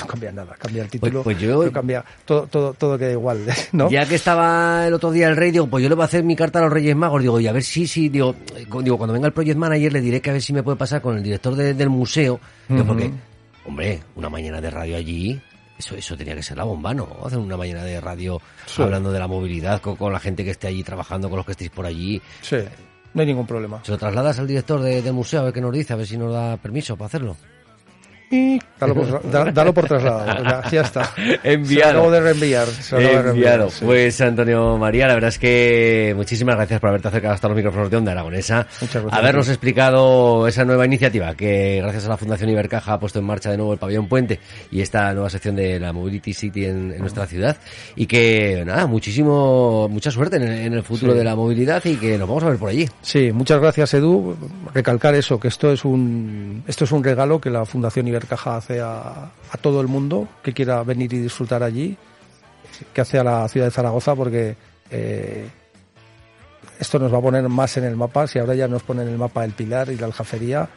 no 0.00 0.06
cambia 0.06 0.32
nada, 0.32 0.54
cambia 0.58 0.82
el 0.82 0.88
título, 0.88 1.22
pues 1.22 1.38
yo- 1.38 1.72
cambia, 1.72 2.04
todo, 2.24 2.46
todo, 2.46 2.72
todo 2.74 2.96
queda 2.98 3.12
igual, 3.12 3.40
¿no? 3.72 3.90
Ya 3.90 4.06
que 4.06 4.14
estaba 4.14 4.86
el 4.86 4.94
otro 4.94 5.10
día 5.12 5.28
el 5.28 5.36
rey, 5.36 5.50
digo, 5.50 5.66
pues 5.66 5.82
yo 5.82 5.88
le 5.88 5.94
voy 5.94 6.02
a 6.02 6.06
hacer 6.06 6.24
mi 6.24 6.36
carta 6.36 6.58
a 6.58 6.62
los 6.62 6.72
Reyes 6.72 6.96
Magos, 6.96 7.20
digo, 7.22 7.38
y 7.40 7.46
a 7.46 7.52
ver 7.52 7.62
si, 7.62 7.86
si, 7.86 8.08
digo, 8.08 8.34
eh, 8.56 8.66
digo, 8.82 8.96
cuando 8.96 9.12
venga 9.12 9.26
el 9.26 9.32
Project 9.32 9.56
Manager 9.58 9.92
le 9.92 10.00
diré 10.00 10.20
que 10.20 10.30
a 10.30 10.32
ver 10.32 10.42
si 10.42 10.52
me 10.52 10.62
puede 10.62 10.76
pasar 10.76 11.00
con 11.02 11.16
el 11.16 11.22
director 11.22 11.54
de- 11.54 11.74
del 11.74 11.90
museo, 11.90 12.40
porque, 12.86 13.10
hombre, 13.68 14.00
una 14.16 14.28
mañana 14.28 14.60
de 14.60 14.70
radio 14.70 14.96
allí, 14.96 15.40
eso, 15.78 15.94
eso 15.94 16.16
tenía 16.16 16.34
que 16.34 16.42
ser 16.42 16.56
la 16.56 16.64
bomba, 16.64 16.92
¿no? 16.92 17.06
Hacer 17.24 17.38
una 17.38 17.56
mañana 17.56 17.84
de 17.84 18.00
radio 18.00 18.40
Sí. 18.66 18.82
hablando 18.82 19.12
de 19.12 19.18
la 19.20 19.28
movilidad 19.28 19.80
con, 19.80 19.94
con 19.96 20.12
la 20.12 20.18
gente 20.18 20.44
que 20.44 20.50
esté 20.50 20.66
allí 20.66 20.82
trabajando, 20.82 21.28
con 21.28 21.36
los 21.36 21.46
que 21.46 21.52
estéis 21.52 21.70
por 21.70 21.86
allí. 21.86 22.20
Sí, 22.42 22.56
no 23.14 23.20
hay 23.20 23.26
ningún 23.28 23.46
problema. 23.46 23.80
Se 23.84 23.92
lo 23.92 23.98
trasladas 23.98 24.38
al 24.38 24.46
director 24.46 24.80
de- 24.80 25.02
del 25.02 25.12
museo 25.12 25.40
a 25.40 25.44
ver 25.44 25.52
qué 25.52 25.60
nos 25.60 25.72
dice, 25.72 25.92
a 25.92 25.96
ver 25.96 26.06
si 26.06 26.16
nos 26.18 26.32
da 26.32 26.56
permiso 26.56 26.96
para 26.96 27.06
hacerlo. 27.06 27.36
Dalo 28.78 28.94
por, 28.94 29.30
da- 29.30 29.50
dalo 29.52 29.72
por 29.74 29.86
trasladado, 29.86 30.44
ya, 30.44 30.70
ya 30.70 30.80
está. 30.82 31.14
Enviado. 31.42 31.68
Se 31.68 31.92
lo 31.94 31.98
acabo 32.00 32.10
de 32.10 32.20
reenviar. 32.20 32.66
se 32.66 32.92
lo 32.94 32.98
acabo 33.00 33.16
de 33.16 33.22
reenviar, 33.22 33.52
Enviado. 33.54 33.70
sí. 33.70 33.84
Pues 33.84 34.20
Antonio 34.20 34.76
María, 34.78 35.06
la 35.06 35.14
verdad 35.14 35.28
es 35.28 35.38
que 35.38 36.12
muchísimas 36.16 36.56
gracias 36.56 36.78
por 36.80 36.90
haberte 36.90 37.08
acercado 37.08 37.34
hasta 37.34 37.48
los 37.48 37.56
micrófonos 37.56 37.90
de 37.90 37.96
Onda 37.96 38.12
Aragonesa. 38.12 38.66
Muchas 38.80 39.02
gracias. 39.02 39.12
Habernos 39.20 39.48
explicado 39.48 40.46
esa 40.46 40.64
nueva 40.64 40.84
iniciativa 40.84 41.34
que 41.34 41.78
gracias 41.82 42.04
a 42.06 42.08
la 42.10 42.16
Fundación 42.16 42.50
Ibercaja 42.50 42.92
ha 42.94 43.00
puesto 43.00 43.18
en 43.18 43.24
marcha 43.24 43.50
de 43.50 43.56
nuevo 43.56 43.72
el 43.72 43.78
pabellón 43.78 44.06
Puente 44.08 44.38
y 44.70 44.80
esta 44.82 45.12
nueva 45.14 45.30
sección 45.30 45.56
de 45.56 45.80
la 45.80 45.92
Mobility 45.92 46.34
City 46.34 46.66
en, 46.66 46.92
en 46.92 46.98
nuestra 47.00 47.26
ciudad. 47.26 47.56
Y 47.96 48.06
que, 48.06 48.62
nada, 48.66 48.86
muchísimo, 48.86 49.88
mucha 49.88 50.10
suerte 50.10 50.36
en 50.36 50.42
el, 50.42 50.58
en 50.66 50.74
el 50.74 50.82
futuro 50.82 51.12
Sí. 51.12 51.18
de 51.18 51.24
la 51.24 51.34
movilidad 51.34 51.82
y 51.84 51.96
que 51.96 52.18
nos 52.18 52.28
vamos 52.28 52.44
a 52.44 52.50
ver 52.50 52.58
por 52.58 52.68
allí. 52.68 52.88
Sí, 53.02 53.32
muchas 53.32 53.60
gracias 53.60 53.94
Edu. 53.94 54.36
Recalcar 54.74 55.14
eso, 55.14 55.40
que 55.40 55.48
esto 55.48 55.72
es 55.72 55.84
un 55.84 56.62
esto 56.66 56.84
es 56.84 56.92
un 56.92 57.02
regalo 57.02 57.40
que 57.40 57.50
la 57.50 57.64
Fundación 57.64 58.06
Ibercaja 58.08 58.17
hace 58.46 58.80
a, 58.80 59.30
a 59.50 59.56
todo 59.60 59.80
el 59.80 59.88
mundo 59.88 60.28
que 60.42 60.52
quiera 60.52 60.82
venir 60.82 61.12
y 61.12 61.18
disfrutar 61.18 61.62
allí, 61.62 61.96
que 62.92 63.00
hace 63.00 63.18
a 63.18 63.24
la 63.24 63.48
ciudad 63.48 63.66
de 63.66 63.70
Zaragoza, 63.72 64.14
porque 64.14 64.56
eh, 64.90 65.48
esto 66.78 66.98
nos 66.98 67.12
va 67.12 67.18
a 67.18 67.22
poner 67.22 67.48
más 67.48 67.76
en 67.76 67.84
el 67.84 67.96
mapa. 67.96 68.26
Si 68.26 68.38
ahora 68.38 68.54
ya 68.54 68.68
nos 68.68 68.82
pone 68.82 69.02
en 69.02 69.08
el 69.08 69.18
mapa 69.18 69.44
el 69.44 69.52
Pilar 69.52 69.90
y 69.90 69.96
la 69.96 70.06
Aljafería, 70.06 70.68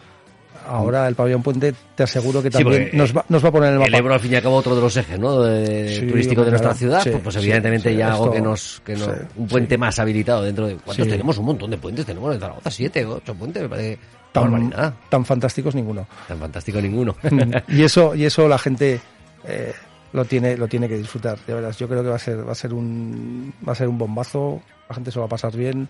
ahora 0.68 1.08
el 1.08 1.16
Pabellón 1.16 1.44
Puente 1.44 1.74
te 1.96 2.04
aseguro 2.04 2.42
que 2.42 2.50
Sí, 2.52 2.58
también 2.64 2.84
porque, 2.84 2.98
nos, 2.98 3.16
va, 3.16 3.26
nos 3.30 3.44
va 3.44 3.50
a 3.50 3.52
poner 3.52 3.70
en 3.70 3.76
el 3.76 3.82
El 3.84 3.92
mapa. 3.92 3.98
Ebro, 4.00 4.14
al 4.16 4.20
fin 4.20 4.32
y 4.32 4.36
al 4.36 4.42
cabo, 4.44 4.56
otro 4.56 4.76
de 4.76 4.82
los 4.82 4.96
ejes, 4.98 5.20
¿no? 5.20 5.42
De, 5.42 5.96
Sí, 6.00 6.08
turístico 6.08 6.44
de 6.44 6.50
nuestra 6.52 6.74
ciudad, 6.74 7.02
Sí, 7.04 7.10
pues, 7.12 7.24
pues 7.24 7.36
evidentemente 7.38 7.96
ya 7.96 8.08
algo 8.12 8.26
esto- 8.26 8.34
que 8.36 8.42
nos, 8.42 8.82
que 8.86 8.96
nos, 8.96 9.10
un 9.36 9.48
puente 9.48 9.78
más 9.78 9.98
habilitado 10.00 10.44
dentro 10.44 10.68
de, 10.68 10.76
¿cuántos 10.76 11.08
tenemos? 11.08 11.38
Un 11.38 11.46
montón 11.46 11.70
de 11.72 11.78
puentes 11.78 12.06
tenemos 12.06 12.34
en 12.34 12.40
Zaragoza, 12.40 12.72
siete, 12.72 13.06
ocho 13.06 13.34
puentes, 13.36 13.64
me 13.64 13.70
parece 13.70 14.00
tan, 14.32 14.74
tan 15.10 15.26
fantásticos 15.26 15.76
ninguno. 15.76 16.08
Tan 16.28 16.40
fantástico 16.40 16.82
ninguno. 16.82 17.16
y 17.68 17.84
eso 17.84 18.16
y 18.16 18.26
eso 18.26 18.48
la 18.48 18.58
gente 18.58 19.00
eh, 19.44 19.74
lo 20.14 20.26
tiene 20.26 20.58
lo 20.58 20.68
tiene 20.68 20.88
que 20.88 20.98
disfrutar 20.98 21.40
de 21.46 21.54
verdad. 21.54 21.76
Yo 21.78 21.88
creo 21.88 22.04
que 22.04 22.10
va 22.10 22.16
a 22.16 22.20
ser 22.20 22.48
va 22.48 22.52
a 22.52 22.56
ser 22.56 22.74
un 22.74 23.54
va 23.68 23.74
a 23.74 23.76
ser 23.76 23.88
un 23.88 23.98
bombazo. 23.98 24.62
La 24.90 24.96
gente 24.96 25.12
se 25.12 25.20
va 25.20 25.26
a 25.26 25.30
pasar 25.30 25.56
bien. 25.56 25.90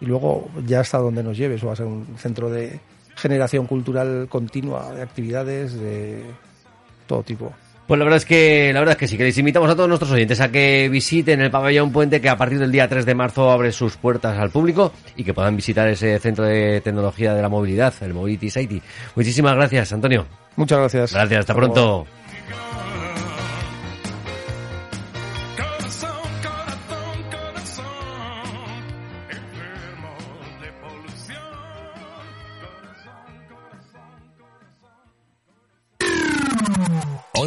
Y 0.00 0.06
luego 0.06 0.48
ya 0.66 0.80
hasta 0.80 0.98
donde 0.98 1.22
nos 1.22 1.36
lleve 1.36 1.56
eso 1.56 1.66
va 1.66 1.74
a 1.74 1.76
ser 1.76 1.86
un 1.86 2.06
centro 2.16 2.48
de 2.50 2.80
generación 3.16 3.66
cultural 3.66 4.28
continua 4.30 4.92
de 4.94 5.02
actividades 5.02 5.74
de 5.74 6.24
todo 7.06 7.22
tipo 7.22 7.52
Pues 7.90 7.98
la 7.98 8.04
verdad 8.04 8.18
es 8.18 8.24
que, 8.24 8.72
la 8.72 8.78
verdad 8.78 8.92
es 8.92 8.98
que 8.98 9.08
sí, 9.08 9.18
que 9.18 9.24
les 9.24 9.36
invitamos 9.36 9.68
a 9.68 9.74
todos 9.74 9.88
nuestros 9.88 10.12
oyentes 10.12 10.40
a 10.40 10.48
que 10.48 10.88
visiten 10.88 11.40
el 11.40 11.50
pabellón 11.50 11.90
Puente 11.90 12.20
que 12.20 12.28
a 12.28 12.36
partir 12.36 12.60
del 12.60 12.70
día 12.70 12.86
3 12.86 13.04
de 13.04 13.16
marzo 13.16 13.50
abre 13.50 13.72
sus 13.72 13.96
puertas 13.96 14.38
al 14.38 14.50
público 14.50 14.92
y 15.16 15.24
que 15.24 15.34
puedan 15.34 15.56
visitar 15.56 15.88
ese 15.88 16.16
centro 16.20 16.44
de 16.44 16.80
tecnología 16.82 17.34
de 17.34 17.42
la 17.42 17.48
movilidad, 17.48 17.92
el 18.02 18.14
Mobility 18.14 18.48
City. 18.48 18.80
Muchísimas 19.16 19.56
gracias, 19.56 19.92
Antonio. 19.92 20.24
muchas 20.54 20.78
gracias 20.78 21.12
Gracias, 21.14 21.40
hasta 21.40 21.52
pronto. 21.52 22.06